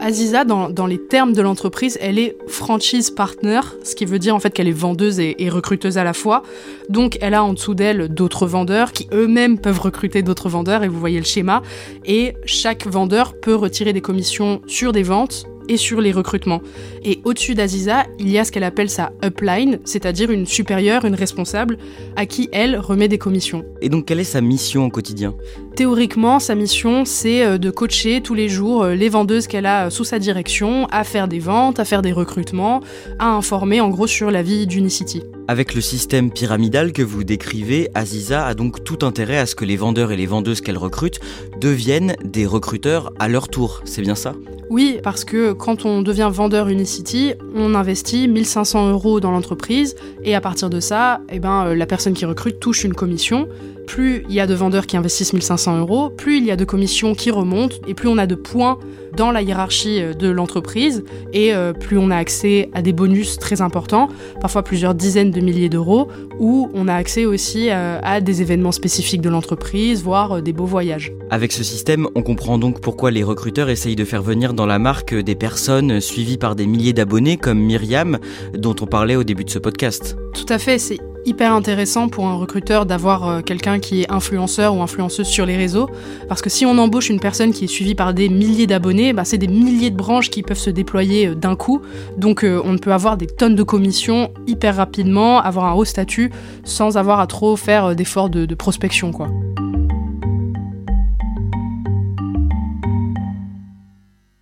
Aziza, 0.00 0.44
dans, 0.44 0.86
les 0.86 0.98
termes 0.98 1.32
de 1.32 1.40
l'entreprise, 1.40 1.96
elle 2.00 2.18
est 2.18 2.36
franchise 2.46 3.10
partner, 3.10 3.60
ce 3.82 3.94
qui 3.94 4.04
veut 4.04 4.18
dire 4.18 4.34
en 4.34 4.38
fait 4.38 4.50
qu'elle 4.50 4.68
est 4.68 4.72
vendeuse 4.72 5.18
et, 5.18 5.48
recruteuse 5.48 5.96
à 5.96 6.04
la 6.04 6.12
fois. 6.12 6.42
Donc 6.90 7.16
elle 7.22 7.34
a 7.34 7.42
en 7.42 7.54
dessous 7.54 7.74
d'elle 7.74 8.08
d'autres 8.08 8.46
vendeurs 8.46 8.92
qui 8.92 9.08
eux-mêmes 9.12 9.58
peuvent 9.58 9.80
recruter 9.80 10.22
d'autres 10.22 10.50
vendeurs 10.50 10.84
et 10.84 10.88
vous 10.88 11.00
voyez 11.00 11.18
le 11.18 11.24
schéma. 11.24 11.62
Et 12.04 12.34
chaque 12.44 12.86
vendeur 12.86 13.34
peut 13.40 13.54
retirer 13.54 13.94
des 13.94 14.00
commissions 14.02 14.60
sur 14.66 14.92
des 14.92 15.02
ventes 15.02 15.49
et 15.70 15.76
sur 15.76 16.00
les 16.00 16.12
recrutements. 16.12 16.60
Et 17.04 17.20
au-dessus 17.24 17.54
d'Aziza, 17.54 18.04
il 18.18 18.28
y 18.28 18.38
a 18.38 18.44
ce 18.44 18.52
qu'elle 18.52 18.64
appelle 18.64 18.90
sa 18.90 19.12
upline, 19.24 19.78
c'est-à-dire 19.84 20.30
une 20.30 20.44
supérieure, 20.44 21.04
une 21.04 21.14
responsable, 21.14 21.78
à 22.16 22.26
qui 22.26 22.48
elle 22.52 22.76
remet 22.76 23.08
des 23.08 23.18
commissions. 23.18 23.64
Et 23.80 23.88
donc 23.88 24.06
quelle 24.06 24.20
est 24.20 24.24
sa 24.24 24.40
mission 24.40 24.84
au 24.84 24.90
quotidien? 24.90 25.34
Théoriquement, 25.80 26.40
sa 26.40 26.54
mission, 26.54 27.06
c'est 27.06 27.42
euh, 27.42 27.56
de 27.56 27.70
coacher 27.70 28.20
tous 28.20 28.34
les 28.34 28.50
jours 28.50 28.82
euh, 28.82 28.94
les 28.94 29.08
vendeuses 29.08 29.46
qu'elle 29.46 29.64
a 29.64 29.86
euh, 29.86 29.90
sous 29.90 30.04
sa 30.04 30.18
direction, 30.18 30.86
à 30.90 31.04
faire 31.04 31.26
des 31.26 31.38
ventes, 31.38 31.80
à 31.80 31.86
faire 31.86 32.02
des 32.02 32.12
recrutements, 32.12 32.82
à 33.18 33.30
informer 33.30 33.80
en 33.80 33.88
gros 33.88 34.06
sur 34.06 34.30
la 34.30 34.42
vie 34.42 34.66
d'Unicity. 34.66 35.22
Avec 35.48 35.74
le 35.74 35.80
système 35.80 36.30
pyramidal 36.30 36.92
que 36.92 37.00
vous 37.00 37.24
décrivez, 37.24 37.88
Aziza 37.94 38.44
a 38.44 38.52
donc 38.52 38.84
tout 38.84 38.98
intérêt 39.06 39.38
à 39.38 39.46
ce 39.46 39.54
que 39.54 39.64
les 39.64 39.78
vendeurs 39.78 40.12
et 40.12 40.18
les 40.18 40.26
vendeuses 40.26 40.60
qu'elle 40.60 40.76
recrute 40.76 41.18
deviennent 41.58 42.14
des 42.24 42.44
recruteurs 42.44 43.14
à 43.18 43.28
leur 43.28 43.48
tour, 43.48 43.80
c'est 43.86 44.02
bien 44.02 44.14
ça? 44.14 44.34
Oui, 44.68 45.00
parce 45.02 45.24
que 45.24 45.52
quand 45.52 45.84
on 45.84 46.00
devient 46.00 46.30
vendeur 46.32 46.68
Unicity, 46.68 47.32
on 47.56 47.74
investit 47.74 48.28
1500 48.28 48.90
euros 48.90 49.18
dans 49.18 49.32
l'entreprise 49.32 49.96
et 50.22 50.36
à 50.36 50.40
partir 50.40 50.70
de 50.70 50.78
ça, 50.78 51.22
eh 51.28 51.40
ben, 51.40 51.74
la 51.74 51.86
personne 51.86 52.12
qui 52.12 52.24
recrute 52.24 52.60
touche 52.60 52.84
une 52.84 52.94
commission 52.94 53.48
plus 53.86 54.24
il 54.28 54.34
y 54.34 54.40
a 54.40 54.46
de 54.46 54.54
vendeurs 54.54 54.86
qui 54.86 54.96
investissent 54.96 55.32
1500 55.32 55.78
euros, 55.78 56.10
plus 56.10 56.38
il 56.38 56.44
y 56.44 56.50
a 56.50 56.56
de 56.56 56.64
commissions 56.64 57.14
qui 57.14 57.30
remontent 57.30 57.76
et 57.86 57.94
plus 57.94 58.08
on 58.08 58.18
a 58.18 58.26
de 58.26 58.34
points 58.34 58.78
dans 59.16 59.32
la 59.32 59.42
hiérarchie 59.42 60.02
euh, 60.02 60.14
de 60.14 60.28
l'entreprise 60.28 61.04
et 61.32 61.54
euh, 61.54 61.72
plus 61.72 61.98
on 61.98 62.10
a 62.10 62.16
accès 62.16 62.70
à 62.74 62.82
des 62.82 62.92
bonus 62.92 63.38
très 63.38 63.60
importants, 63.60 64.08
parfois 64.40 64.62
plusieurs 64.62 64.94
dizaines 64.94 65.30
de 65.30 65.40
milliers 65.40 65.68
d'euros, 65.68 66.08
où 66.38 66.70
on 66.74 66.88
a 66.88 66.94
accès 66.94 67.24
aussi 67.24 67.68
euh, 67.70 67.98
à 68.02 68.20
des 68.20 68.42
événements 68.42 68.72
spécifiques 68.72 69.20
de 69.20 69.28
l'entreprise, 69.28 70.02
voire 70.02 70.42
des 70.42 70.52
beaux 70.52 70.66
voyages. 70.66 71.12
Avec 71.30 71.52
ce 71.52 71.64
système, 71.64 72.08
on 72.14 72.22
comprend 72.22 72.58
donc 72.58 72.80
pourquoi 72.80 73.10
les 73.10 73.22
recruteurs 73.22 73.68
essayent 73.68 73.96
de 73.96 74.04
faire 74.04 74.22
venir 74.22 74.54
dans 74.54 74.66
la 74.66 74.78
marque 74.78 75.14
des 75.14 75.34
personnes 75.34 76.00
suivies 76.00 76.38
par 76.38 76.56
des 76.56 76.66
milliers 76.66 76.92
d'abonnés 76.92 77.36
comme 77.36 77.60
Myriam, 77.60 78.18
dont 78.56 78.76
on 78.80 78.86
parlait 78.86 79.16
au 79.16 79.24
début 79.24 79.44
de 79.44 79.50
ce 79.50 79.58
podcast. 79.58 80.16
Tout 80.34 80.52
à 80.52 80.58
fait, 80.58 80.78
c'est 80.78 80.98
hyper 81.24 81.52
intéressant 81.52 82.08
pour 82.08 82.26
un 82.26 82.34
recruteur 82.34 82.86
d'avoir 82.86 83.28
euh, 83.28 83.40
quelqu'un 83.40 83.78
qui 83.78 84.02
est 84.02 84.10
influenceur 84.10 84.74
ou 84.74 84.82
influenceuse 84.82 85.26
sur 85.26 85.46
les 85.46 85.56
réseaux. 85.56 85.88
Parce 86.28 86.42
que 86.42 86.50
si 86.50 86.66
on 86.66 86.78
embauche 86.78 87.10
une 87.10 87.20
personne 87.20 87.52
qui 87.52 87.64
est 87.64 87.68
suivie 87.68 87.94
par 87.94 88.14
des 88.14 88.28
milliers 88.28 88.66
d'abonnés, 88.66 89.12
bah, 89.12 89.24
c'est 89.24 89.38
des 89.38 89.48
milliers 89.48 89.90
de 89.90 89.96
branches 89.96 90.30
qui 90.30 90.42
peuvent 90.42 90.58
se 90.58 90.70
déployer 90.70 91.28
euh, 91.28 91.34
d'un 91.34 91.56
coup. 91.56 91.82
Donc 92.16 92.44
euh, 92.44 92.60
on 92.64 92.78
peut 92.78 92.92
avoir 92.92 93.16
des 93.16 93.26
tonnes 93.26 93.54
de 93.54 93.62
commissions 93.62 94.32
hyper 94.46 94.76
rapidement, 94.76 95.40
avoir 95.40 95.66
un 95.66 95.72
haut 95.72 95.84
statut 95.84 96.30
sans 96.64 96.96
avoir 96.96 97.20
à 97.20 97.26
trop 97.26 97.56
faire 97.56 97.94
d'efforts 97.94 98.30
de, 98.30 98.46
de 98.46 98.54
prospection. 98.54 99.12
quoi. 99.12 99.28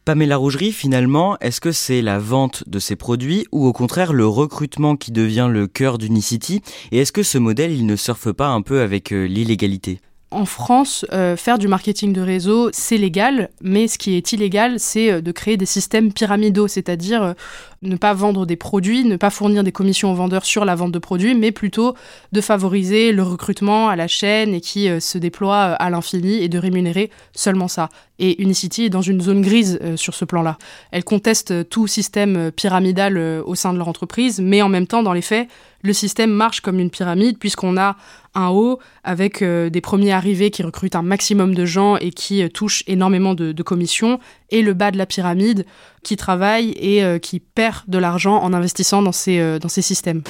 Pamela 0.09 0.39
Rougerie, 0.39 0.73
finalement, 0.73 1.37
est-ce 1.41 1.61
que 1.61 1.71
c'est 1.71 2.01
la 2.01 2.19
vente 2.19 2.67
de 2.67 2.79
ces 2.79 2.97
produits 2.97 3.45
ou 3.53 3.67
au 3.67 3.75
contraire 3.75 4.15
le 4.15 4.27
recrutement 4.27 4.97
qui 4.97 5.13
devient 5.13 5.49
le 5.51 5.67
cœur 5.67 5.99
d'Unicity? 5.99 6.63
Et 6.93 7.01
est-ce 7.01 7.13
que 7.13 7.23
ce 7.23 7.37
modèle, 7.37 7.73
il 7.73 7.85
ne 7.85 7.95
surfe 7.95 8.33
pas 8.33 8.49
un 8.49 8.63
peu 8.63 8.81
avec 8.81 9.13
euh, 9.13 9.27
l'illégalité? 9.27 10.01
En 10.31 10.45
France, 10.45 11.07
euh, 11.13 11.37
faire 11.37 11.59
du 11.59 11.69
marketing 11.69 12.13
de 12.13 12.21
réseau, 12.21 12.69
c'est 12.73 12.99
légal, 12.99 13.49
mais 13.63 13.89
ce 13.89 13.97
qui 13.97 14.15
est 14.15 14.33
illégal, 14.33 14.79
c'est 14.79 15.11
euh, 15.11 15.21
de 15.23 15.33
créer 15.33 15.57
des 15.57 15.65
systèmes 15.65 16.13
pyramidaux, 16.13 16.69
c'est-à-dire 16.69 17.23
euh, 17.23 17.33
ne 17.81 17.97
pas 17.97 18.13
vendre 18.13 18.45
des 18.45 18.57
produits, 18.57 19.05
ne 19.05 19.17
pas 19.17 19.31
fournir 19.31 19.65
des 19.65 19.73
commissions 19.73 20.13
aux 20.13 20.15
vendeurs 20.15 20.45
sur 20.45 20.67
la 20.67 20.75
vente 20.75 20.93
de 20.93 20.99
produits, 20.99 21.35
mais 21.35 21.51
plutôt 21.51 21.95
de 22.33 22.41
favoriser 22.43 23.13
le 23.13 23.23
recrutement 23.23 23.89
à 23.89 23.97
la 23.97 24.07
chaîne 24.07 24.53
et 24.53 24.61
qui 24.61 24.89
se 25.01 25.17
déploie 25.17 25.63
à 25.63 25.89
l'infini 25.89 26.43
et 26.43 26.49
de 26.49 26.59
rémunérer 26.59 27.11
seulement 27.33 27.69
ça. 27.69 27.89
Et 28.19 28.43
Unicity 28.43 28.87
est 28.87 28.91
dans 28.91 29.01
une 29.01 29.21
zone 29.21 29.43
grise 29.43 29.79
sur 29.95 30.15
ce 30.15 30.25
plan-là. 30.25 30.59
Elle 30.91 31.05
conteste 31.05 31.69
tout 31.69 31.87
système 31.87 32.51
pyramidal 32.51 33.17
au 33.47 33.55
sein 33.55 33.73
de 33.73 33.79
leur 33.79 33.87
entreprise, 33.87 34.41
mais 34.41 34.61
en 34.61 34.69
même 34.69 34.89
temps, 34.89 35.05
dans 35.05 35.13
les 35.13 35.23
faits, 35.23 35.49
le 35.83 35.93
système 35.93 36.31
marche 36.31 36.61
comme 36.61 36.79
une 36.79 36.91
pyramide 36.91 37.39
puisqu'on 37.39 37.77
a 37.77 37.97
un 38.35 38.49
haut 38.49 38.79
avec 39.05 39.43
euh, 39.43 39.71
des 39.71 39.81
premiers 39.81 40.13
arrivés 40.13 40.51
qui 40.51 40.63
recrutent 40.63 40.97
un 40.97 41.03
maximum 41.03 41.55
de 41.55 41.65
gens 41.65 41.97
et 41.97 42.11
qui 42.11 42.43
euh, 42.43 42.49
touchent 42.49 42.83
énormément 42.87 43.35
de, 43.35 43.63
commissions, 43.63 44.19
et 44.51 44.63
le 44.63 44.73
bas 44.75 44.91
de 44.91 44.99
la 44.99 45.07
pyramide 45.07 45.67
qui 46.03 46.17
travaille 46.17 46.71
et 46.71 47.05
euh, 47.05 47.19
qui 47.19 47.41
perd 47.41 47.85
de 47.89 47.99
l'argent 47.99 48.37
en 48.37 48.53
investissant 48.53 49.03
dans 49.03 49.13
ces, 49.13 49.59
dans 49.59 49.69
ces 49.69 49.83
systèmes. 49.83 50.23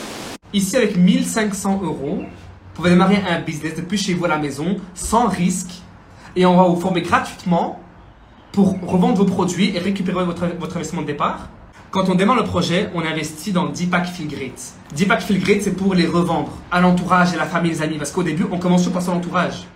Ici, 0.52 0.76
avec 0.76 0.96
1500 0.96 1.80
euros, 1.82 2.18
vous 2.18 2.74
pouvez 2.74 2.90
démarrer 2.90 3.16
un 3.28 3.40
business 3.40 3.74
depuis 3.76 3.98
chez 3.98 4.14
vous 4.14 4.24
à 4.24 4.28
la 4.28 4.38
maison, 4.38 4.76
sans 4.94 5.28
risque, 5.28 5.70
et 6.34 6.46
on 6.46 6.56
va 6.56 6.64
vous 6.64 6.80
former 6.80 7.02
gratuitement 7.02 7.80
pour 8.52 8.78
revendre 8.80 9.16
vos 9.16 9.24
produits 9.24 9.76
et 9.76 9.78
récupérer 9.78 10.24
votre, 10.24 10.46
votre 10.58 10.76
investissement 10.76 11.02
de 11.02 11.08
départ. 11.08 11.48
Quand 11.90 12.10
on 12.10 12.14
démarre 12.14 12.36
le 12.36 12.44
projet, 12.44 12.90
on 12.94 13.00
investit 13.00 13.50
dans 13.50 13.66
10 13.66 13.86
packs 13.86 14.08
Feel 14.08 14.28
Great. 14.28 14.74
10 14.94 15.06
packs 15.06 15.22
Feel 15.22 15.62
c'est 15.62 15.74
pour 15.74 15.94
les 15.94 16.06
revendre 16.06 16.52
à 16.70 16.82
l'entourage, 16.82 17.32
à 17.32 17.36
la 17.36 17.46
famille, 17.46 17.72
les 17.72 17.80
amis. 17.80 17.96
Parce 17.96 18.12
qu'au 18.12 18.22
début, 18.22 18.44
on 18.52 18.58
commence 18.58 18.86
par 18.88 19.00
son 19.00 19.12
entourage. 19.12 19.66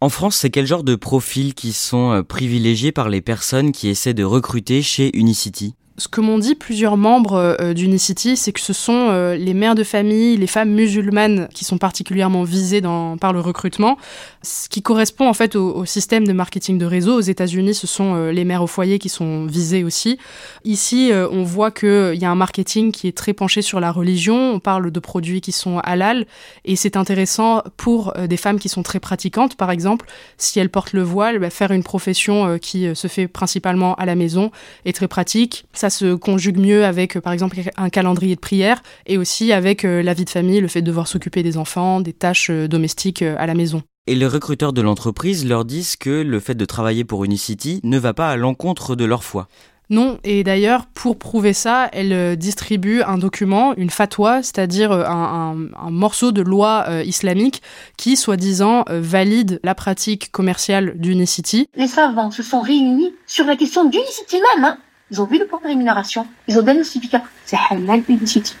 En 0.00 0.08
France, 0.08 0.36
c'est 0.36 0.50
quel 0.50 0.66
genre 0.66 0.82
de 0.82 0.96
profils 0.96 1.54
qui 1.54 1.72
sont 1.72 2.10
euh, 2.10 2.22
privilégiés 2.24 2.90
par 2.90 3.08
les 3.08 3.20
personnes 3.20 3.70
qui 3.70 3.88
essaient 3.88 4.14
de 4.14 4.24
recruter 4.24 4.82
chez 4.82 5.16
Unicity? 5.16 5.76
Ce 5.98 6.08
que 6.08 6.20
m'ont 6.20 6.38
dit 6.38 6.54
plusieurs 6.54 6.96
membres 6.96 7.56
euh, 7.60 7.74
d'Unicity, 7.74 8.36
c'est 8.36 8.52
que 8.52 8.60
ce 8.60 8.72
sont 8.72 9.08
euh, 9.10 9.36
les 9.36 9.52
mères 9.52 9.74
de 9.74 9.84
famille, 9.84 10.36
les 10.36 10.46
femmes 10.46 10.70
musulmanes 10.70 11.48
qui 11.52 11.64
sont 11.64 11.76
particulièrement 11.76 12.44
visées 12.44 12.80
par 13.20 13.32
le 13.32 13.40
recrutement, 13.40 13.98
ce 14.42 14.68
qui 14.68 14.82
correspond 14.82 15.28
en 15.28 15.34
fait 15.34 15.54
au, 15.54 15.84
système 15.84 16.26
de 16.26 16.32
marketing 16.32 16.78
de 16.78 16.86
réseau. 16.86 17.16
Aux 17.16 17.20
États-Unis, 17.20 17.74
ce 17.74 17.86
sont 17.86 18.14
euh, 18.14 18.32
les 18.32 18.44
mères 18.44 18.62
au 18.62 18.66
foyer 18.66 18.98
qui 18.98 19.10
sont 19.10 19.46
visées 19.46 19.84
aussi. 19.84 20.18
Ici, 20.64 21.10
on 21.12 21.42
voit 21.42 21.70
qu'il 21.70 22.14
y 22.14 22.24
a 22.24 22.30
un 22.30 22.34
marketing 22.34 22.92
qui 22.92 23.08
est 23.08 23.16
très 23.16 23.32
penché 23.32 23.62
sur 23.62 23.80
la 23.80 23.92
religion. 23.92 24.52
On 24.54 24.60
parle 24.60 24.90
de 24.90 25.00
produits 25.00 25.40
qui 25.40 25.52
sont 25.52 25.78
halal 25.80 26.26
et 26.64 26.76
c'est 26.76 26.96
intéressant 26.96 27.62
pour 27.76 28.14
des 28.28 28.36
femmes 28.36 28.58
qui 28.58 28.68
sont 28.68 28.82
très 28.82 29.00
pratiquantes, 29.00 29.56
par 29.56 29.70
exemple, 29.70 30.06
si 30.38 30.58
elles 30.58 30.70
portent 30.70 30.92
le 30.92 31.02
voile, 31.02 31.38
bah, 31.38 31.50
faire 31.50 31.72
une 31.72 31.82
profession 31.82 32.58
qui 32.58 32.94
se 32.94 33.08
fait 33.08 33.28
principalement 33.28 33.94
à 33.96 34.06
la 34.06 34.14
maison 34.14 34.50
est 34.84 34.94
très 34.94 35.08
pratique 35.08 35.64
ça 35.82 35.90
se 35.90 36.14
conjugue 36.14 36.58
mieux 36.58 36.84
avec, 36.84 37.16
euh, 37.16 37.20
par 37.20 37.32
exemple, 37.32 37.58
un 37.76 37.90
calendrier 37.90 38.36
de 38.36 38.40
prière 38.40 38.84
et 39.06 39.18
aussi 39.18 39.52
avec 39.52 39.84
euh, 39.84 40.00
la 40.00 40.14
vie 40.14 40.24
de 40.24 40.30
famille, 40.30 40.60
le 40.60 40.68
fait 40.68 40.80
de 40.80 40.86
devoir 40.86 41.08
s'occuper 41.08 41.42
des 41.42 41.56
enfants, 41.56 42.00
des 42.00 42.12
tâches 42.12 42.50
euh, 42.50 42.68
domestiques 42.68 43.22
à 43.22 43.46
la 43.46 43.54
maison. 43.54 43.82
Et 44.06 44.14
les 44.14 44.28
recruteurs 44.28 44.72
de 44.72 44.80
l'entreprise 44.80 45.44
leur 45.44 45.64
disent 45.64 45.96
que 45.96 46.22
le 46.22 46.38
fait 46.38 46.54
de 46.54 46.64
travailler 46.64 47.02
pour 47.02 47.24
Unicity 47.24 47.80
ne 47.82 47.98
va 47.98 48.14
pas 48.14 48.30
à 48.30 48.36
l'encontre 48.36 48.94
de 48.94 49.04
leur 49.04 49.24
foi. 49.24 49.48
Non, 49.90 50.18
et 50.22 50.44
d'ailleurs, 50.44 50.86
pour 50.86 51.18
prouver 51.18 51.52
ça, 51.52 51.88
elle 51.92 52.36
distribue 52.36 53.02
un 53.02 53.18
document, 53.18 53.74
une 53.76 53.90
fatwa, 53.90 54.42
c'est-à-dire 54.42 54.92
un, 54.92 55.54
morceau 55.90 56.32
de 56.32 56.40
loi 56.40 56.86
islamique 57.04 57.60
qui, 57.98 58.16
soi-disant, 58.16 58.84
valide 58.88 59.60
la 59.62 59.74
pratique 59.74 60.32
commerciale 60.32 60.94
d'Unicity. 60.96 61.66
Les 61.76 61.88
savants 61.88 62.30
se 62.30 62.42
sont 62.42 62.62
réunis 62.62 63.12
sur 63.26 63.44
la 63.44 63.56
question 63.56 63.84
d'Unicity 63.84 64.36
même. 64.54 64.64
Hein. 64.64 64.78
Ils 65.12 65.20
ont 65.20 65.26
vu 65.26 65.38
le 65.38 65.46
plan 65.46 65.60
de 65.62 65.66
rémunération, 65.66 66.26
ils 66.48 66.58
ont 66.58 66.62
donné 66.62 66.78
le 66.78 66.84
certificat. 66.84 67.22
C'est 67.44 67.58
halal 67.68 68.02
Unicity. 68.08 68.54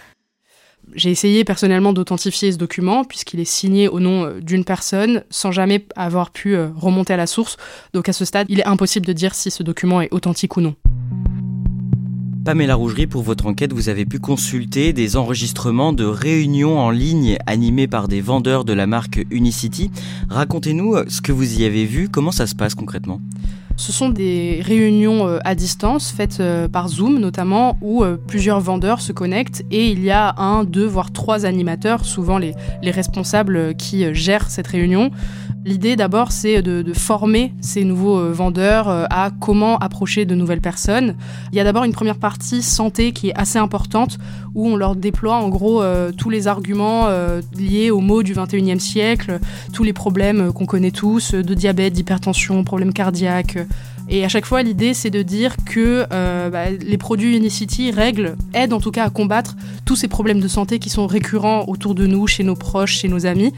J'ai 0.94 1.10
essayé 1.10 1.44
personnellement 1.44 1.94
d'authentifier 1.94 2.52
ce 2.52 2.58
document 2.58 3.04
puisqu'il 3.04 3.40
est 3.40 3.46
signé 3.46 3.88
au 3.88 4.00
nom 4.00 4.26
euh, 4.26 4.40
d'une 4.40 4.62
personne 4.62 5.24
sans 5.30 5.50
jamais 5.50 5.86
avoir 5.96 6.30
pu 6.30 6.54
euh, 6.54 6.68
remonter 6.76 7.14
à 7.14 7.16
la 7.16 7.26
source. 7.26 7.56
Donc 7.94 8.10
à 8.10 8.12
ce 8.12 8.26
stade, 8.26 8.48
il 8.50 8.60
est 8.60 8.66
impossible 8.66 9.06
de 9.06 9.14
dire 9.14 9.34
si 9.34 9.50
ce 9.50 9.62
document 9.62 10.02
est 10.02 10.12
authentique 10.12 10.58
ou 10.58 10.60
non. 10.60 10.74
Pamela 12.44 12.74
Rougerie, 12.74 13.06
pour 13.06 13.22
votre 13.22 13.46
enquête, 13.46 13.72
vous 13.72 13.88
avez 13.88 14.04
pu 14.04 14.18
consulter 14.18 14.92
des 14.92 15.16
enregistrements 15.16 15.94
de 15.94 16.04
réunions 16.04 16.78
en 16.78 16.90
ligne 16.90 17.38
animées 17.46 17.88
par 17.88 18.08
des 18.08 18.20
vendeurs 18.20 18.66
de 18.66 18.74
la 18.74 18.86
marque 18.86 19.24
Unicity. 19.30 19.90
Racontez-nous 20.28 20.96
euh, 20.96 21.04
ce 21.08 21.22
que 21.22 21.32
vous 21.32 21.60
y 21.60 21.64
avez 21.64 21.86
vu, 21.86 22.10
comment 22.10 22.32
ça 22.32 22.46
se 22.46 22.54
passe 22.54 22.74
concrètement? 22.74 23.22
Ce 23.76 23.92
sont 23.92 24.08
des 24.08 24.60
réunions 24.64 25.26
euh, 25.26 25.38
à 25.44 25.54
distance 25.54 26.10
faites 26.10 26.40
euh, 26.40 26.68
par 26.68 26.88
Zoom 26.88 27.18
notamment 27.18 27.78
où 27.80 28.02
euh, 28.04 28.16
plusieurs 28.16 28.60
vendeurs 28.60 29.00
se 29.00 29.12
connectent 29.12 29.64
et 29.70 29.88
il 29.88 30.02
y 30.04 30.10
a 30.10 30.34
un, 30.38 30.64
deux, 30.64 30.86
voire 30.86 31.12
trois 31.12 31.46
animateurs, 31.46 32.04
souvent 32.04 32.38
les, 32.38 32.54
les 32.82 32.90
responsables 32.90 33.74
qui 33.76 34.14
gèrent 34.14 34.50
cette 34.50 34.66
réunion. 34.66 35.10
L'idée 35.64 35.96
d'abord 35.96 36.32
c'est 36.32 36.60
de, 36.60 36.82
de, 36.82 36.92
former 36.92 37.52
ces 37.60 37.84
nouveaux 37.84 38.32
vendeurs 38.32 38.88
à 38.88 39.30
comment 39.30 39.78
approcher 39.78 40.24
de 40.24 40.34
nouvelles 40.34 40.60
personnes. 40.60 41.16
Il 41.52 41.56
y 41.56 41.60
a 41.60 41.64
d'abord 41.64 41.84
une 41.84 41.92
première 41.92 42.18
partie 42.18 42.62
santé 42.62 43.12
qui 43.12 43.28
est 43.28 43.38
assez 43.38 43.58
importante 43.58 44.18
où 44.54 44.66
on 44.66 44.76
leur 44.76 44.96
déploie 44.96 45.36
en 45.36 45.48
gros 45.48 45.82
tous 46.16 46.30
les 46.30 46.48
arguments 46.48 47.08
liés 47.56 47.90
aux 47.90 48.00
maux 48.00 48.22
du 48.22 48.34
21e 48.34 48.80
siècle, 48.80 49.38
tous 49.72 49.84
les 49.84 49.92
problèmes 49.92 50.52
qu'on 50.52 50.66
connaît 50.66 50.90
tous, 50.90 51.34
de 51.34 51.54
diabète, 51.54 51.92
d'hypertension, 51.92 52.64
problèmes 52.64 52.92
cardiaques, 52.92 53.58
et 54.08 54.24
à 54.24 54.28
chaque 54.28 54.46
fois, 54.46 54.62
l'idée, 54.62 54.94
c'est 54.94 55.10
de 55.10 55.22
dire 55.22 55.54
que 55.64 56.06
euh, 56.12 56.50
bah, 56.50 56.70
les 56.70 56.98
produits 56.98 57.36
Unicity 57.36 57.90
règlent, 57.90 58.36
aident 58.52 58.72
en 58.74 58.80
tout 58.80 58.90
cas 58.90 59.04
à 59.04 59.10
combattre 59.10 59.56
tous 59.84 59.96
ces 59.96 60.08
problèmes 60.08 60.40
de 60.40 60.48
santé 60.48 60.78
qui 60.78 60.90
sont 60.90 61.06
récurrents 61.06 61.64
autour 61.68 61.94
de 61.94 62.06
nous, 62.06 62.26
chez 62.26 62.44
nos 62.44 62.56
proches, 62.56 62.98
chez 62.98 63.08
nos 63.08 63.26
amis. 63.26 63.52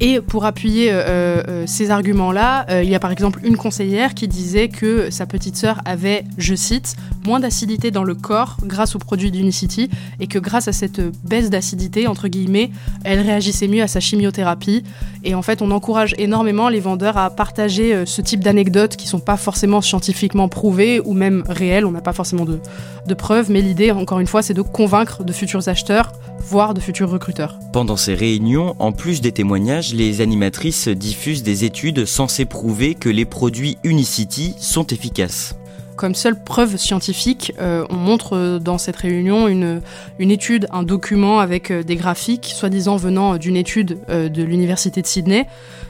Et 0.00 0.20
pour 0.20 0.44
appuyer 0.44 0.92
euh, 0.92 1.42
euh, 1.48 1.64
ces 1.66 1.90
arguments-là, 1.90 2.66
euh, 2.70 2.84
il 2.84 2.90
y 2.90 2.94
a 2.94 3.00
par 3.00 3.10
exemple 3.10 3.40
une 3.42 3.56
conseillère 3.56 4.14
qui 4.14 4.28
disait 4.28 4.68
que 4.68 5.10
sa 5.10 5.26
petite 5.26 5.56
sœur 5.56 5.80
avait, 5.84 6.24
je 6.36 6.54
cite, 6.54 6.94
moins 7.26 7.40
d'acidité 7.40 7.90
dans 7.90 8.04
le 8.04 8.14
corps 8.14 8.58
grâce 8.62 8.94
aux 8.94 9.00
produits 9.00 9.32
d'Unicity 9.32 9.90
et 10.20 10.28
que 10.28 10.38
grâce 10.38 10.68
à 10.68 10.72
cette 10.72 11.00
baisse 11.26 11.50
d'acidité, 11.50 12.06
entre 12.06 12.28
guillemets, 12.28 12.70
elle 13.02 13.20
réagissait 13.20 13.66
mieux 13.66 13.82
à 13.82 13.88
sa 13.88 13.98
chimiothérapie. 13.98 14.84
Et 15.24 15.34
en 15.34 15.42
fait, 15.42 15.62
on 15.62 15.72
encourage 15.72 16.14
énormément 16.16 16.68
les 16.68 16.80
vendeurs 16.80 17.16
à 17.16 17.28
partager 17.30 18.06
ce 18.06 18.22
type 18.22 18.44
d'anecdotes 18.44 18.94
qui 18.94 19.08
sont 19.08 19.18
pas 19.18 19.36
forcément 19.36 19.80
scientifiquement 19.80 20.48
prouvées 20.48 21.00
ou 21.00 21.12
même 21.12 21.42
réelles, 21.48 21.84
on 21.84 21.90
n'a 21.90 22.00
pas 22.00 22.12
forcément 22.12 22.44
de, 22.44 22.60
de 23.08 23.14
preuves, 23.14 23.50
mais 23.50 23.60
l'idée, 23.60 23.90
encore 23.90 24.20
une 24.20 24.28
fois, 24.28 24.42
c'est 24.42 24.54
de 24.54 24.62
convaincre 24.62 25.24
de 25.24 25.32
futurs 25.32 25.68
acheteurs, 25.68 26.12
voire 26.38 26.72
de 26.72 26.80
futurs 26.80 27.10
recruteurs. 27.10 27.58
Pendant 27.72 27.96
ces 27.96 28.14
réunions, 28.14 28.76
en 28.78 28.92
plus 28.92 29.20
des 29.20 29.32
témoignages, 29.32 29.87
les 29.94 30.20
animatrices 30.20 30.88
diffusent 30.88 31.42
des 31.42 31.64
études 31.64 32.04
censées 32.04 32.44
prouver 32.44 32.94
que 32.94 33.08
les 33.08 33.24
produits 33.24 33.78
Unicity 33.84 34.54
sont 34.58 34.86
efficaces. 34.86 35.54
comme 35.96 36.14
seule 36.14 36.40
preuve 36.42 36.76
scientifique, 36.76 37.52
on 37.58 37.96
montre 37.96 38.60
dans 38.62 38.78
cette 38.78 38.96
réunion 38.96 39.48
une, 39.48 39.82
étude, 40.20 40.68
un 40.70 40.84
document 40.84 41.40
avec 41.40 41.72
des 41.72 41.96
graphiques, 41.96 42.52
soi-disant 42.54 42.96
venant 42.96 43.36
d'une 43.36 43.56
étude 43.56 43.98
de 44.08 44.42
l'université 44.44 45.02
de 45.02 45.06
Sydney. 45.08 45.46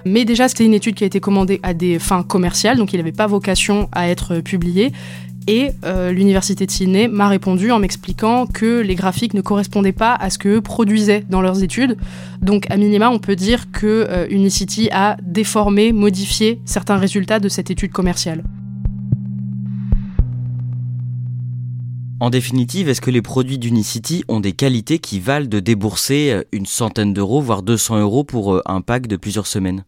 Mais 0.06 0.24
déjà, 0.24 0.48
c'était 0.48 0.64
une 0.64 0.72
étude 0.72 0.94
qui 0.94 1.04
a 1.04 1.06
été 1.06 1.20
commandée 1.20 1.60
à 1.62 1.74
des 1.74 1.98
fins 1.98 2.22
commerciales, 2.22 2.78
donc 2.78 2.94
il 2.94 2.96
n'avait 2.96 3.12
pas 3.12 3.26
vocation 3.26 3.90
à 3.92 4.08
être 4.08 4.40
publié. 4.40 4.92
Et 5.48 5.70
euh, 5.86 6.12
l'université 6.12 6.66
de 6.66 6.70
Sydney 6.70 7.08
m'a 7.08 7.26
répondu 7.26 7.72
en 7.72 7.78
m'expliquant 7.78 8.44
que 8.46 8.80
les 8.80 8.94
graphiques 8.94 9.32
ne 9.32 9.40
correspondaient 9.40 9.92
pas 9.92 10.14
à 10.14 10.28
ce 10.28 10.38
qu'eux 10.38 10.60
produisaient 10.60 11.24
dans 11.30 11.40
leurs 11.40 11.62
études. 11.62 11.96
Donc 12.42 12.70
à 12.70 12.76
minima, 12.76 13.08
on 13.08 13.18
peut 13.18 13.34
dire 13.34 13.70
que 13.72 14.06
euh, 14.10 14.26
Unicity 14.28 14.90
a 14.92 15.16
déformé, 15.22 15.92
modifié 15.92 16.60
certains 16.66 16.98
résultats 16.98 17.40
de 17.40 17.48
cette 17.48 17.70
étude 17.70 17.92
commerciale. 17.92 18.44
En 22.20 22.28
définitive, 22.28 22.90
est-ce 22.90 23.00
que 23.00 23.10
les 23.10 23.22
produits 23.22 23.58
d'Unicity 23.58 24.24
ont 24.28 24.40
des 24.40 24.52
qualités 24.52 24.98
qui 24.98 25.18
valent 25.18 25.46
de 25.46 25.60
débourser 25.60 26.30
euh, 26.30 26.42
une 26.52 26.66
centaine 26.66 27.14
d'euros, 27.14 27.40
voire 27.40 27.62
200 27.62 28.00
euros 28.00 28.22
pour 28.22 28.60
un 28.66 28.82
pack 28.82 29.06
de 29.06 29.16
plusieurs 29.16 29.46
semaines? 29.46 29.84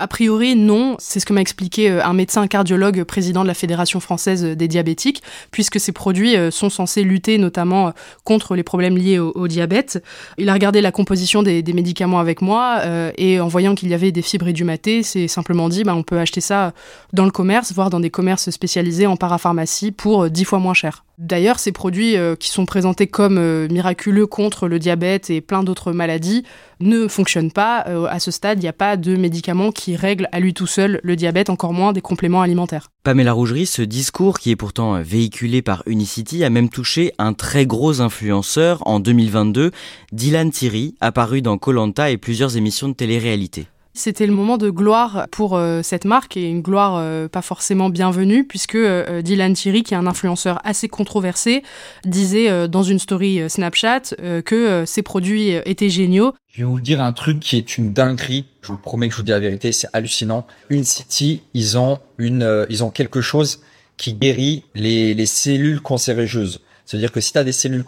A 0.00 0.08
priori, 0.08 0.56
non. 0.56 0.96
C'est 0.98 1.20
ce 1.20 1.26
que 1.26 1.32
m'a 1.32 1.40
expliqué 1.40 1.88
euh, 1.88 2.04
un 2.04 2.14
médecin 2.14 2.44
cardiologue 2.48 3.04
président 3.04 3.42
de 3.42 3.46
la 3.46 3.54
Fédération 3.54 4.00
française 4.00 4.42
des 4.42 4.66
diabétiques, 4.66 5.22
puisque 5.52 5.78
ces 5.78 5.92
produits 5.92 6.36
euh, 6.36 6.50
sont 6.50 6.68
censés 6.68 7.04
lutter 7.04 7.38
notamment 7.38 7.88
euh, 7.88 7.90
contre 8.24 8.56
les 8.56 8.64
problèmes 8.64 8.98
liés 8.98 9.20
au, 9.20 9.46
diabète. 9.46 10.02
Il 10.36 10.48
a 10.48 10.52
regardé 10.52 10.80
la 10.80 10.90
composition 10.90 11.44
des, 11.44 11.62
médicaments 11.74 12.18
avec 12.18 12.40
moi 12.40 12.82
et 13.18 13.40
en 13.40 13.48
voyant 13.48 13.74
qu'il 13.74 13.88
y 13.88 13.94
avait 13.94 14.12
des 14.12 14.22
fibres 14.22 14.48
édumatées, 14.48 15.02
c'est 15.02 15.28
simplement 15.28 15.68
dit 15.68 15.82
bah, 15.82 15.94
on 15.94 16.02
peut 16.02 16.18
acheter 16.18 16.40
ça 16.40 16.72
dans 17.12 17.24
le 17.24 17.30
commerce, 17.30 17.72
voire 17.72 17.90
dans 17.90 18.00
des 18.00 18.10
commerces 18.10 18.50
spécialisés 18.50 19.06
en 19.06 19.16
parapharmacie 19.16 19.92
pour 19.92 20.30
10 20.30 20.44
fois 20.44 20.60
moins 20.60 20.74
cher. 20.74 21.04
D'ailleurs, 21.18 21.60
ces 21.60 21.70
produits 21.70 22.16
euh, 22.16 22.34
qui 22.34 22.48
sont 22.48 22.66
présentés 22.66 23.06
comme 23.06 23.38
euh, 23.38 23.68
miraculeux 23.68 24.26
contre 24.26 24.66
le 24.66 24.80
diabète 24.80 25.30
et 25.30 25.40
plein 25.40 25.62
d'autres 25.62 25.92
maladies 25.92 26.42
ne 26.80 27.06
fonctionnent 27.06 27.52
pas. 27.52 27.84
Euh, 27.86 28.06
à 28.06 28.18
ce 28.18 28.32
stade, 28.32 28.58
il 28.58 28.62
n'y 28.62 28.68
a 28.68 28.72
pas 28.72 28.96
de 28.96 29.14
médicament 29.14 29.70
qui 29.70 29.94
règle 29.94 30.28
à 30.32 30.40
lui 30.40 30.54
tout 30.54 30.66
seul 30.66 31.00
le 31.04 31.14
diabète, 31.14 31.50
encore 31.50 31.72
moins 31.72 31.92
des 31.92 32.00
compléments 32.00 32.42
alimentaires. 32.42 32.88
Pamela 33.04 33.32
Rougerie, 33.32 33.66
ce 33.66 33.82
discours 33.82 34.40
qui 34.40 34.50
est 34.50 34.56
pourtant 34.56 35.00
véhiculé 35.00 35.62
par 35.62 35.84
Unicity 35.86 36.42
a 36.42 36.50
même 36.50 36.68
touché 36.68 37.12
un 37.18 37.32
très 37.32 37.64
gros 37.64 38.00
influenceur 38.00 38.84
en 38.86 38.98
2022, 38.98 39.70
Dylan 40.12 40.50
Thierry, 40.50 40.96
apparu 41.00 41.42
dans 41.42 41.58
Colanta 41.58 42.10
et 42.10 42.16
plusieurs 42.16 42.56
émissions 42.56 42.88
de 42.88 42.94
télé-réalité. 42.94 43.66
C'était 43.96 44.26
le 44.26 44.32
moment 44.32 44.58
de 44.58 44.70
gloire 44.70 45.28
pour 45.30 45.56
euh, 45.56 45.80
cette 45.84 46.04
marque 46.04 46.36
et 46.36 46.42
une 46.50 46.62
gloire 46.62 46.96
euh, 46.96 47.28
pas 47.28 47.42
forcément 47.42 47.90
bienvenue 47.90 48.44
puisque 48.44 48.74
euh, 48.74 49.22
Dylan 49.22 49.54
Thierry, 49.54 49.84
qui 49.84 49.94
est 49.94 49.96
un 49.96 50.08
influenceur 50.08 50.60
assez 50.64 50.88
controversé, 50.88 51.62
disait 52.04 52.68
dans 52.68 52.82
une 52.82 52.98
story 52.98 53.48
Snapchat 53.48 54.16
que 54.44 54.84
ses 54.84 55.02
produits 55.02 55.50
étaient 55.64 55.90
géniaux. 55.90 56.34
Je 56.50 56.62
vais 56.62 56.64
vous 56.64 56.80
dire 56.80 57.00
un 57.00 57.12
truc 57.12 57.38
qui 57.38 57.56
est 57.56 57.78
une 57.78 57.92
dinguerie. 57.92 58.46
Je 58.62 58.68
vous 58.68 58.78
promets 58.78 59.06
que 59.08 59.12
je 59.14 59.18
vous 59.18 59.24
dis 59.24 59.30
la 59.30 59.38
vérité, 59.38 59.70
c'est 59.70 59.88
hallucinant. 59.92 60.44
Une 60.70 60.84
City, 60.84 61.42
ils 61.54 61.78
ont 61.78 62.00
une, 62.18 62.66
ils 62.68 62.82
ont 62.82 62.90
quelque 62.90 63.20
chose 63.20 63.60
qui 63.96 64.14
guérit 64.14 64.64
les, 64.74 65.14
les 65.14 65.26
cellules 65.26 65.80
cancérigeuses. 65.80 66.60
C'est-à-dire 66.84 67.12
que 67.12 67.20
si 67.20 67.32
tu 67.32 67.38
as 67.38 67.44
des 67.44 67.52
cellules 67.52 67.84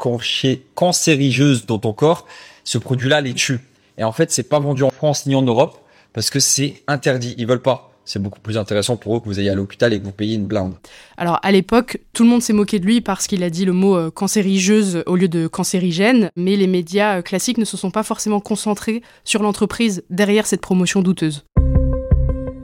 cancérigeuses 0.75 1.67
dans 1.67 1.79
ton 1.79 1.93
corps, 1.93 2.27
ce 2.63 2.79
produit-là 2.79 3.21
les 3.21 3.35
tue. 3.35 3.59
Et 3.99 4.05
en 4.05 4.13
fait, 4.13 4.31
c'est 4.31 4.49
pas 4.49 4.61
vendu 4.61 4.85
en 4.85 4.91
France 4.91 5.27
ni 5.27 5.35
en 5.35 5.43
Europe 5.43 5.81
parce 6.17 6.31
que 6.31 6.41
c'est 6.41 6.83
interdit. 6.87 7.35
Ils 7.37 7.47
veulent 7.47 7.61
pas. 7.61 7.93
C'est 8.07 8.23
beaucoup 8.23 8.41
plus 8.41 8.57
intéressant 8.57 8.97
pour 8.97 9.17
eux 9.17 9.21
que 9.21 9.27
vous 9.27 9.39
ayez 9.39 9.51
à 9.51 9.55
l'hôpital 9.55 9.93
et 9.93 10.01
que 10.01 10.05
vous 10.05 10.13
payiez 10.13 10.37
une 10.37 10.47
blinde. 10.47 10.73
Alors 11.19 11.39
à 11.43 11.53
l'époque, 11.53 12.01
tout 12.15 12.23
le 12.23 12.31
monde 12.31 12.41
s'est 12.41 12.55
moqué 12.55 12.79
de 12.79 12.87
lui 12.87 13.03
parce 13.03 13.27
qu'il 13.27 13.43
a 13.43 13.51
dit 13.51 13.67
le 13.67 13.75
mot 13.75 13.97
euh, 13.97 14.11
cancérigeuse 14.11 15.03
au 15.05 15.17
lieu 15.17 15.29
de 15.29 15.47
cancérigène, 15.47 16.31
mais 16.35 16.57
les 16.57 16.69
médias 16.69 17.19
euh, 17.19 17.23
classiques 17.23 17.59
ne 17.59 17.67
se 17.67 17.77
sont 17.77 17.91
pas 17.91 18.03
forcément 18.03 18.41
concentrés 18.41 19.03
sur 19.25 19.43
l'entreprise 19.43 20.05
derrière 20.09 20.47
cette 20.47 20.63
promotion 20.63 21.03
douteuse. 21.03 21.45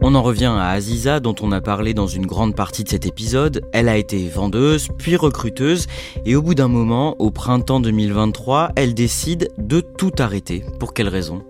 On 0.01 0.15
en 0.15 0.23
revient 0.23 0.55
à 0.57 0.71
Aziza 0.71 1.21
dont 1.21 1.35
on 1.43 1.53
a 1.53 1.61
parlé 1.61 1.93
dans 1.93 2.07
une 2.07 2.27
grande 2.27 2.57
partie 2.57 2.85
de 2.85 2.89
cet 2.89 3.05
épisode. 3.05 3.69
Elle 3.75 3.91
a 3.91 3.99
été 3.99 4.29
vendeuse, 4.29 4.89
puis 4.97 5.17
recruteuse, 5.17 5.89
et 6.25 6.37
au 6.37 6.43
bout 6.43 6.55
d'un 6.55 6.69
moment, 6.69 7.17
au 7.21 7.31
printemps 7.31 7.81
2023, 7.81 8.73
elle 8.77 8.95
décide 8.95 9.51
de 9.59 9.81
tout 9.81 10.13
arrêter. 10.19 10.65
Pour 10.81 10.95
quelle 10.95 11.09
raison? 11.09 11.45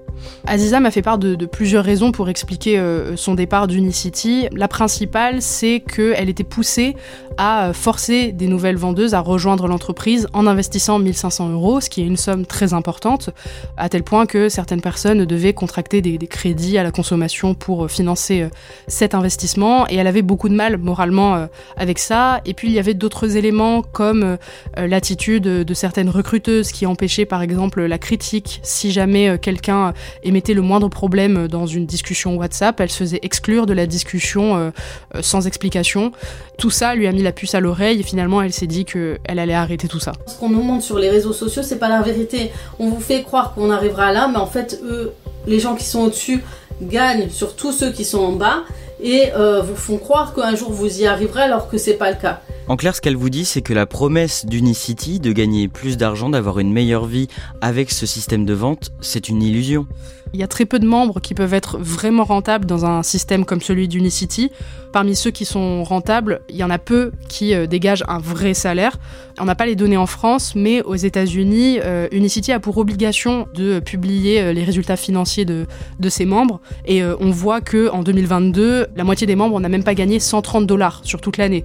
Aziza 0.47 0.81
m'a 0.81 0.91
fait 0.91 1.03
part 1.03 1.19
de, 1.19 1.47
plusieurs 1.47 1.85
raisons 1.85 2.13
pour 2.13 2.29
expliquer 2.29 2.79
euh, 2.79 3.17
son 3.17 3.35
départ 3.35 3.69
d'Unicity. 3.69 4.49
La 4.53 4.69
principale, 4.69 5.41
c'est 5.41 5.81
qu'elle 5.81 6.29
était 6.29 6.45
poussée 6.45 6.97
à 7.39 7.73
forcer 7.73 8.33
des 8.33 8.47
nouvelles 8.47 8.77
vendeuses 8.77 9.15
à 9.15 9.21
rejoindre 9.21 9.67
l'entreprise 9.67 10.29
en 10.35 10.47
investissant 10.47 10.99
1500 10.99 11.51
euros, 11.51 11.81
ce 11.81 11.89
qui 11.89 12.03
est 12.03 12.07
une 12.07 12.17
somme 12.17 12.45
très 12.45 12.75
importante, 12.75 13.31
à 13.77 13.89
tel 13.89 14.03
point 14.03 14.27
que 14.27 14.49
certaines 14.49 14.83
personnes 14.83 15.25
devaient 15.25 15.55
contracter 15.55 16.03
des, 16.03 16.19
crédits 16.27 16.77
à 16.79 16.83
la 16.83 16.91
consommation 16.91 17.55
pour 17.55 17.91
financer 17.91 18.43
euh, 18.43 18.49
cet 18.87 19.15
investissement, 19.15 19.89
et 19.89 19.97
elle 19.97 20.07
avait 20.07 20.23
beaucoup 20.23 20.49
de 20.49 20.55
mal 20.55 20.77
moralement 20.77 21.37
euh, 21.37 21.47
avec 21.77 21.99
ça. 21.99 22.41
Et 22.45 22.55
puis 22.55 22.69
il 22.69 22.75
y 22.75 22.79
avait 22.79 22.95
d'autres 22.95 23.37
éléments 23.37 23.83
comme 23.83 24.37
l'attitude 24.77 25.45
de 25.45 25.75
certaines 25.75 26.09
recruteuses 26.09 26.73
qui 26.73 26.87
empêchaient 26.87 27.25
par 27.25 27.43
exemple 27.43 27.83
la 27.83 27.99
critique 27.99 28.61
si 28.63 28.91
jamais 28.91 29.39
quelqu'un 29.39 29.93
émettait 30.23 30.55
le 30.55 30.63
moindre 30.63 30.89
problème 30.89 31.49
dans 31.49 31.67
une 31.67 31.87
discussion 31.87 32.37
WhatsApp, 32.37 32.81
elle 32.81 32.91
se 32.91 32.99
faisait 32.99 33.21
exclure 33.23 33.67
de 33.67 33.73
la 33.73 33.87
discussion 33.87 34.57
euh, 34.57 34.71
euh, 35.15 35.23
sans 35.23 35.47
explication. 35.47 36.13
Tout 36.59 36.71
ça 36.71 36.95
lui 36.95 37.07
a 37.07 37.13
mis 37.13 37.23
la 37.23 37.33
puce 37.33 37.55
à 37.55 37.61
l'oreille 37.61 38.01
et 38.01 38.03
finalement 38.03 38.43
elle 38.43 38.53
s'est 38.53 38.67
dit 38.67 38.85
qu'elle 38.85 39.19
allait 39.27 39.55
arrêter 39.55 39.89
tout 39.89 40.01
ça. 40.01 40.13
Ce 40.27 40.39
qu'on 40.39 40.51
nous 40.51 40.63
montre 40.63 40.85
sur 40.85 40.99
les 40.99 41.11
réseaux 41.11 41.33
sociaux, 41.33 41.63
c'est 41.63 41.79
pas 41.79 41.89
la 41.89 42.03
vérité. 42.03 42.51
On 42.79 42.89
vous 42.89 43.01
fait 43.01 43.23
croire 43.23 43.55
qu'on 43.55 43.71
arrivera 43.71 44.13
là, 44.13 44.29
mais 44.29 44.39
en 44.39 44.47
fait, 44.47 44.81
eux, 44.85 45.13
les 45.47 45.61
gens 45.61 45.75
qui 45.75 45.85
sont 45.85 46.01
au-dessus, 46.01 46.43
gagnent 46.81 47.29
sur 47.29 47.55
tous 47.55 47.73
ceux 47.73 47.93
qui 47.93 48.05
sont 48.05 48.19
en 48.19 48.33
bas 48.33 48.63
et 49.01 49.33
euh, 49.35 49.61
vous 49.63 49.77
font 49.77 49.99
croire 49.99 50.35
qu'un 50.35 50.55
jour 50.55 50.73
vous 50.73 51.01
y 51.01 51.07
arriverez 51.07 51.43
alors 51.43 51.69
que 51.69 51.79
c'est 51.79 51.95
pas 51.95 52.11
le 52.11 52.17
cas. 52.17 52.41
En 52.69 52.77
clair, 52.77 52.95
ce 52.95 53.01
qu'elle 53.01 53.17
vous 53.17 53.31
dit, 53.31 53.45
c'est 53.45 53.61
que 53.61 53.73
la 53.73 53.87
promesse 53.87 54.47
d'Unicity 54.47 55.19
de 55.19 55.33
gagner 55.33 55.67
plus 55.67 55.97
d'argent, 55.97 56.31
d'avoir 56.31 56.61
une 56.61 56.73
meilleure 56.73 57.07
vie 57.07 57.27
avec 57.61 57.91
ce 57.91 58.07
système 58.07 58.45
de 58.45 58.55
vente, 58.55 58.93
c'est 59.01 59.29
une 59.29 59.43
illusion. 59.43 59.87
Il 60.35 60.41
y 60.41 60.43
a 60.43 60.49
très 60.49 60.65
peu 60.65 60.79
de 60.79 60.87
membres 60.87 61.21
qui 61.21 61.35
peuvent 61.35 61.53
être 61.53 61.79
vraiment 61.79 62.25
rentables 62.25 62.65
dans 62.65 62.87
un 62.87 63.03
système 63.03 63.45
comme 63.45 63.61
celui 63.61 63.87
d'Unicity. 63.87 64.51
Parmi 64.93 65.17
ceux 65.17 65.31
qui 65.31 65.47
sont 65.47 65.85
rentables, 65.85 66.43
il 66.51 66.57
y 66.57 66.65
en 66.65 66.69
a 66.69 66.79
peu 66.79 67.13
qui 67.29 67.55
euh, 67.55 67.67
dégagent 67.67 68.05
un 68.09 68.19
vrai 68.19 68.53
salaire. 68.53 68.99
On 69.41 69.47
n'a 69.47 69.55
pas 69.55 69.65
les 69.65 69.75
données 69.75 69.97
en 69.97 70.07
France, 70.07 70.55
mais 70.55 70.83
aux 70.83 70.95
États-Unis, 70.95 71.79
euh, 71.83 72.09
Unicity 72.13 72.53
a 72.53 72.61
pour 72.61 72.77
obligation 72.77 73.49
de 73.55 73.81
publier 73.81 74.43
euh, 74.43 74.53
les 74.53 74.65
résultats 74.65 74.97
financiers 74.97 75.47
de, 75.47 75.67
de 75.99 76.09
ses 76.11 76.27
membres. 76.27 76.61
Et 76.85 77.03
on 77.03 77.31
voit 77.31 77.61
que 77.63 77.91
en 77.91 78.03
2022, 78.03 78.89
la 78.95 79.05
moitié 79.05 79.27
des 79.27 79.37
membres 79.37 79.59
n'a 79.61 79.69
même 79.69 79.85
pas 79.85 79.95
gagné 79.95 80.21
130 80.21 80.67
dollars 80.67 81.01
sur 81.05 81.21
toute 81.21 81.39
l'année. 81.39 81.65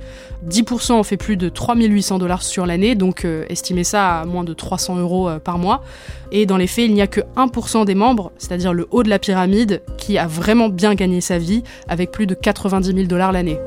10% 0.49 0.93
ont 0.93 1.03
fait 1.03 1.17
plus 1.17 1.35
de 1.35 1.49
3800 1.49 2.19
dollars 2.19 2.43
sur 2.43 2.65
l'année, 2.65 2.95
donc 2.95 3.25
estimez 3.49 3.83
ça 3.83 4.19
à 4.19 4.25
moins 4.25 4.43
de 4.43 4.53
300 4.53 4.97
euros 4.97 5.29
par 5.43 5.57
mois. 5.57 5.83
Et 6.31 6.45
dans 6.45 6.57
les 6.57 6.67
faits, 6.67 6.85
il 6.85 6.93
n'y 6.93 7.01
a 7.01 7.07
que 7.07 7.21
1% 7.35 7.85
des 7.85 7.95
membres, 7.95 8.31
c'est-à-dire 8.37 8.56
le 8.73 8.87
haut 8.91 9.03
de 9.03 9.09
la 9.09 9.19
pyramide, 9.19 9.81
qui 9.97 10.17
a 10.17 10.27
vraiment 10.27 10.69
bien 10.69 10.95
gagné 10.95 11.21
sa 11.21 11.37
vie 11.37 11.63
avec 11.87 12.11
plus 12.11 12.27
de 12.27 12.33
90 12.33 12.93
000 12.93 13.03
dollars 13.03 13.31
l'année. 13.31 13.59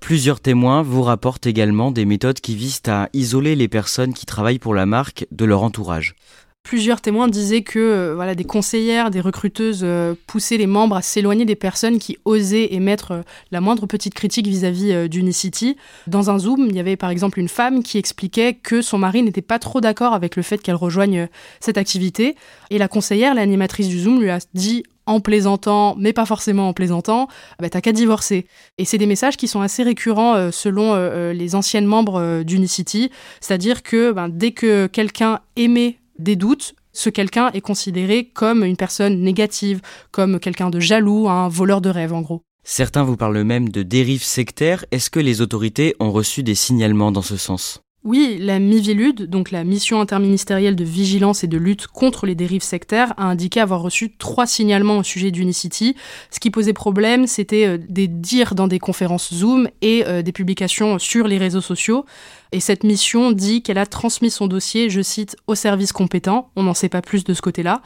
Plusieurs 0.00 0.40
témoins 0.40 0.82
vous 0.82 1.02
rapportent 1.02 1.46
également 1.46 1.90
des 1.90 2.04
méthodes 2.04 2.40
qui 2.40 2.56
visent 2.56 2.82
à 2.88 3.08
isoler 3.12 3.54
les 3.54 3.68
personnes 3.68 4.12
qui 4.12 4.26
travaillent 4.26 4.58
pour 4.58 4.74
la 4.74 4.84
marque 4.84 5.26
de 5.30 5.44
leur 5.44 5.62
entourage. 5.62 6.16
Plusieurs 6.62 7.00
témoins 7.00 7.26
disaient 7.26 7.62
que 7.62 7.80
euh, 7.80 8.14
voilà, 8.14 8.36
des 8.36 8.44
conseillères, 8.44 9.10
des 9.10 9.20
recruteuses 9.20 9.80
euh, 9.82 10.14
poussaient 10.28 10.56
les 10.56 10.68
membres 10.68 10.94
à 10.94 11.02
s'éloigner 11.02 11.44
des 11.44 11.56
personnes 11.56 11.98
qui 11.98 12.18
osaient 12.24 12.72
émettre 12.72 13.10
euh, 13.10 13.22
la 13.50 13.60
moindre 13.60 13.86
petite 13.86 14.14
critique 14.14 14.46
vis-à-vis 14.46 15.08
d'Unicity. 15.08 15.76
Dans 16.06 16.30
un 16.30 16.38
Zoom, 16.38 16.66
il 16.70 16.76
y 16.76 16.80
avait 16.80 16.96
par 16.96 17.10
exemple 17.10 17.40
une 17.40 17.48
femme 17.48 17.82
qui 17.82 17.98
expliquait 17.98 18.54
que 18.54 18.80
son 18.80 18.96
mari 18.96 19.24
n'était 19.24 19.42
pas 19.42 19.58
trop 19.58 19.80
d'accord 19.80 20.14
avec 20.14 20.36
le 20.36 20.42
fait 20.42 20.58
qu'elle 20.58 20.76
rejoigne 20.76 21.28
cette 21.58 21.78
activité. 21.78 22.36
Et 22.70 22.78
la 22.78 22.86
conseillère, 22.86 23.34
l'animatrice 23.34 23.88
du 23.88 23.98
Zoom, 23.98 24.20
lui 24.20 24.30
a 24.30 24.38
dit 24.54 24.84
en 25.04 25.18
plaisantant, 25.18 25.96
mais 25.98 26.12
pas 26.12 26.26
forcément 26.26 26.68
en 26.68 26.72
plaisantant, 26.72 27.26
bah, 27.58 27.68
t'as 27.70 27.80
qu'à 27.80 27.90
divorcer. 27.90 28.46
Et 28.78 28.84
c'est 28.84 28.98
des 28.98 29.06
messages 29.06 29.36
qui 29.36 29.48
sont 29.48 29.60
assez 29.60 29.82
récurrents 29.82 30.52
selon 30.52 30.94
les 31.32 31.54
anciennes 31.56 31.86
membres 31.86 32.44
d'Unicity, 32.44 33.10
c'est-à-dire 33.40 33.82
que 33.82 34.12
ben, 34.12 34.28
dès 34.28 34.52
que 34.52 34.86
quelqu'un 34.86 35.40
aimait 35.56 35.98
des 36.18 36.36
doutes, 36.36 36.74
ce 36.92 37.10
quelqu'un 37.10 37.50
est 37.52 37.60
considéré 37.60 38.24
comme 38.24 38.64
une 38.64 38.76
personne 38.76 39.20
négative, 39.20 39.80
comme 40.10 40.38
quelqu'un 40.38 40.70
de 40.70 40.80
jaloux, 40.80 41.28
un 41.28 41.48
voleur 41.48 41.80
de 41.80 41.90
rêve 41.90 42.12
en 42.12 42.20
gros. 42.20 42.42
Certains 42.64 43.02
vous 43.02 43.16
parlent 43.16 43.42
même 43.42 43.70
de 43.70 43.82
dérives 43.82 44.22
sectaires. 44.22 44.84
Est-ce 44.92 45.10
que 45.10 45.18
les 45.20 45.40
autorités 45.40 45.96
ont 45.98 46.12
reçu 46.12 46.42
des 46.42 46.54
signalements 46.54 47.10
dans 47.10 47.22
ce 47.22 47.36
sens? 47.36 47.82
Oui, 48.04 48.36
la 48.40 48.58
MIVILUD, 48.58 49.30
donc 49.30 49.52
la 49.52 49.62
mission 49.62 50.00
interministérielle 50.00 50.74
de 50.74 50.82
vigilance 50.82 51.44
et 51.44 51.46
de 51.46 51.56
lutte 51.56 51.86
contre 51.86 52.26
les 52.26 52.34
dérives 52.34 52.64
sectaires, 52.64 53.14
a 53.16 53.26
indiqué 53.26 53.60
avoir 53.60 53.80
reçu 53.80 54.16
trois 54.16 54.48
signalements 54.48 54.98
au 54.98 55.02
sujet 55.04 55.30
d'Unicity. 55.30 55.94
Ce 56.32 56.40
qui 56.40 56.50
posait 56.50 56.72
problème, 56.72 57.28
c'était 57.28 57.64
euh, 57.64 57.78
des 57.78 58.08
dires 58.08 58.56
dans 58.56 58.66
des 58.66 58.80
conférences 58.80 59.32
Zoom 59.32 59.68
et 59.82 60.04
euh, 60.08 60.22
des 60.22 60.32
publications 60.32 60.98
sur 60.98 61.28
les 61.28 61.38
réseaux 61.38 61.60
sociaux. 61.60 62.04
Et 62.50 62.58
cette 62.58 62.82
mission 62.82 63.30
dit 63.30 63.62
qu'elle 63.62 63.78
a 63.78 63.86
transmis 63.86 64.30
son 64.30 64.48
dossier, 64.48 64.90
je 64.90 65.00
cite, 65.00 65.36
au 65.46 65.54
service 65.54 65.92
compétent. 65.92 66.50
On 66.56 66.64
n'en 66.64 66.74
sait 66.74 66.88
pas 66.88 67.02
plus 67.02 67.22
de 67.22 67.34
ce 67.34 67.40
côté-là. 67.40 67.82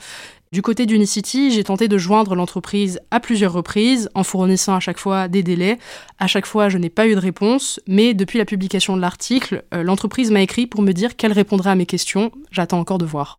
Du 0.53 0.63
côté 0.63 0.87
d'Unicity, 0.87 1.51
j'ai 1.51 1.65
tenté 1.65 1.89
de 1.89 1.99
joindre 1.99 2.37
l'entreprise 2.37 3.01
à 3.11 3.19
plusieurs 3.19 3.53
reprises, 3.53 4.09
en 4.15 4.23
fournissant 4.23 4.77
à 4.77 4.81
chaque 4.81 4.99
fois 4.99 5.27
des 5.27 5.43
délais. 5.43 5.77
À 6.21 6.29
chaque 6.29 6.47
fois, 6.47 6.69
je 6.69 6.79
n'ai 6.79 6.89
pas 6.89 7.09
eu 7.09 7.15
de 7.15 7.21
réponse, 7.21 7.81
mais 7.89 8.15
depuis 8.15 8.39
la 8.39 8.45
publication 8.45 8.97
de 8.97 9.01
l'article, 9.01 9.65
euh, 9.75 9.83
l'entreprise 9.83 10.31
m'a 10.31 10.41
écrit 10.43 10.69
pour 10.69 10.83
me 10.83 10.93
dire 10.93 11.17
qu'elle 11.17 11.33
répondrait 11.33 11.71
à 11.71 11.75
mes 11.75 11.87
questions. 11.87 12.31
J'attends 12.53 12.79
encore 12.79 12.99
de 12.99 13.05
voir. 13.05 13.39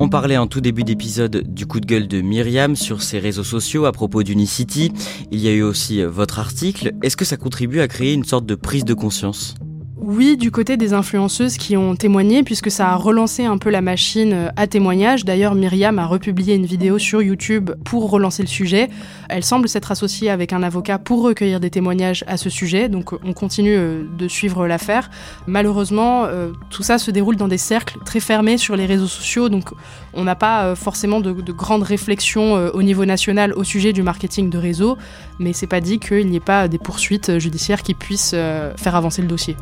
On 0.00 0.08
parlait 0.08 0.36
en 0.36 0.48
tout 0.48 0.60
début 0.60 0.82
d'épisode 0.82 1.54
du 1.54 1.66
coup 1.66 1.78
de 1.78 1.86
gueule 1.86 2.08
de 2.08 2.20
Myriam 2.20 2.74
sur 2.74 3.02
ses 3.02 3.20
réseaux 3.20 3.44
sociaux 3.44 3.86
à 3.86 3.92
propos 3.92 4.24
d'Unicity. 4.24 4.92
Il 5.30 5.38
y 5.40 5.48
a 5.48 5.52
eu 5.52 5.62
aussi 5.62 6.02
euh, 6.02 6.10
votre 6.10 6.40
article. 6.40 6.92
Est-ce 7.02 7.16
que 7.16 7.24
ça 7.24 7.36
contribue 7.36 7.80
à 7.80 7.86
créer 7.86 8.12
une 8.12 8.24
sorte 8.24 8.44
de 8.44 8.56
prise 8.56 8.84
de 8.84 8.92
conscience? 8.92 9.54
Oui, 9.98 10.36
du 10.36 10.50
côté 10.50 10.76
des 10.76 10.92
influenceuses 10.92 11.56
qui 11.56 11.74
ont 11.74 11.96
témoigné, 11.96 12.42
puisque 12.42 12.70
ça 12.70 12.90
a 12.90 12.96
relancé 12.96 13.46
un 13.46 13.56
peu 13.56 13.70
la 13.70 13.80
machine 13.80 14.32
euh, 14.34 14.48
à 14.54 14.66
témoignage. 14.66 15.24
D'ailleurs, 15.24 15.54
Myriam 15.54 15.98
a 15.98 16.04
republié 16.04 16.54
une 16.54 16.66
vidéo 16.66 16.98
sur 16.98 17.22
YouTube 17.22 17.70
pour 17.82 18.10
relancer 18.10 18.42
le 18.42 18.48
sujet. 18.48 18.90
Elle 19.30 19.42
semble 19.42 19.70
s'être 19.70 19.90
associée 19.90 20.28
avec 20.28 20.52
un 20.52 20.62
avocat 20.62 20.98
pour 20.98 21.22
recueillir 21.22 21.60
des 21.60 21.70
témoignages 21.70 22.24
à 22.26 22.36
ce 22.36 22.50
sujet, 22.50 22.90
donc 22.90 23.14
on 23.24 23.32
continue 23.32 23.74
euh, 23.74 24.02
de 24.18 24.28
suivre 24.28 24.66
l'affaire. 24.66 25.08
Malheureusement, 25.46 26.26
euh, 26.26 26.52
tout 26.68 26.82
ça 26.82 26.98
se 26.98 27.10
déroule 27.10 27.36
dans 27.36 27.48
des 27.48 27.56
cercles 27.56 27.98
très 28.04 28.20
fermés 28.20 28.58
sur 28.58 28.76
les 28.76 28.84
réseaux 28.84 29.06
sociaux, 29.06 29.48
donc 29.48 29.70
on 30.12 30.24
n'a 30.24 30.36
pas 30.36 30.74
forcément 30.74 31.20
de, 31.20 31.32
de 31.32 31.52
grandes 31.52 31.82
réflexions 31.82 32.54
au 32.54 32.82
niveau 32.82 33.04
national 33.04 33.52
au 33.54 33.64
sujet 33.64 33.92
du 33.92 34.02
marketing 34.02 34.50
de 34.50 34.58
réseau, 34.58 34.96
mais 35.38 35.52
c'est 35.52 35.66
pas 35.66 35.80
dit 35.80 35.98
qu'il 35.98 36.26
n'y 36.28 36.36
ait 36.36 36.40
pas 36.40 36.68
des 36.68 36.78
poursuites 36.78 37.38
judiciaires 37.38 37.82
qui 37.82 37.94
puissent 37.94 38.34
faire 38.76 38.94
avancer 38.94 39.20
le 39.20 39.28
dossier. 39.28 39.56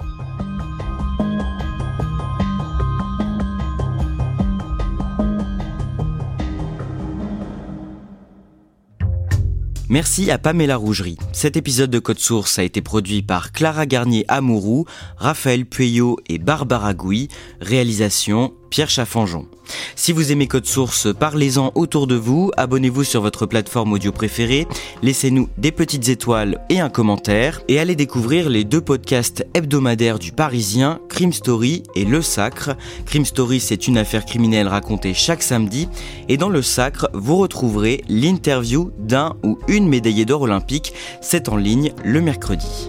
Merci 9.95 10.33
à 10.33 10.39
Pamela 10.39 10.77
Rougerie. 10.77 11.19
Cet 11.31 11.57
épisode 11.57 11.89
de 11.89 12.01
Code 12.01 12.19
Source 12.19 12.59
a 12.59 12.65
été 12.65 12.83
produit 12.83 13.23
par 13.23 13.53
Clara 13.53 13.87
Garnier 13.87 14.25
Amourou, 14.27 14.87
Raphaël 15.19 15.67
Pueyo 15.67 16.19
et 16.27 16.39
Barbara 16.39 16.95
Gouy. 16.95 17.29
Réalisation 17.61 18.53
Pierre 18.71 18.91
Chaffanjon. 18.91 19.47
Si 19.96 20.12
vous 20.12 20.33
aimez 20.33 20.46
Code 20.46 20.66
Source, 20.66 21.09
parlez-en 21.18 21.72
autour 21.74 22.07
de 22.07 22.14
vous, 22.14 22.50
abonnez-vous 22.57 23.05
sur 23.05 23.22
votre 23.22 23.46
plateforme 23.46 23.92
audio 23.92 24.12
préférée, 24.12 24.66
laissez-nous 25.03 25.48
des 25.57 25.72
petites 25.72 26.09
étoiles 26.09 26.61
et 26.68 26.81
un 26.81 26.88
commentaire, 26.88 27.61
et 27.68 27.79
allez 27.79 27.96
découvrir 27.96 28.48
les 28.48 28.64
deux 28.64 28.81
podcasts 28.81 29.46
hebdomadaires 29.55 30.18
du 30.18 30.33
Parisien, 30.33 31.00
Crime 31.09 31.33
Story 31.33 31.85
et 31.94 32.05
Le 32.05 32.22
Sacre. 32.22 32.77
Crime 33.07 33.24
Story, 33.24 33.61
c'est 33.61 33.87
une 33.87 33.98
affaire 33.98 34.27
criminelle 34.27 34.68
racontée 34.68 35.14
chaque 35.14 35.42
samedi, 35.42 35.88
et 36.29 36.37
dans 36.37 36.48
Le 36.48 36.62
Sacre, 36.62 37.09
vous 37.14 37.37
retrouverez 37.37 38.03
l'interview 38.09 38.90
d'un 38.98 39.37
ou 39.42 39.59
une 39.68 39.88
médaillée 39.88 40.24
d'or 40.24 40.42
olympique. 40.42 40.92
C'est 41.20 41.48
en 41.48 41.57
ligne 41.57 41.92
le 42.05 42.20
mercredi. 42.20 42.88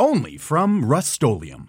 only 0.00 0.38
from 0.38 0.82
Rustolium. 0.84 1.68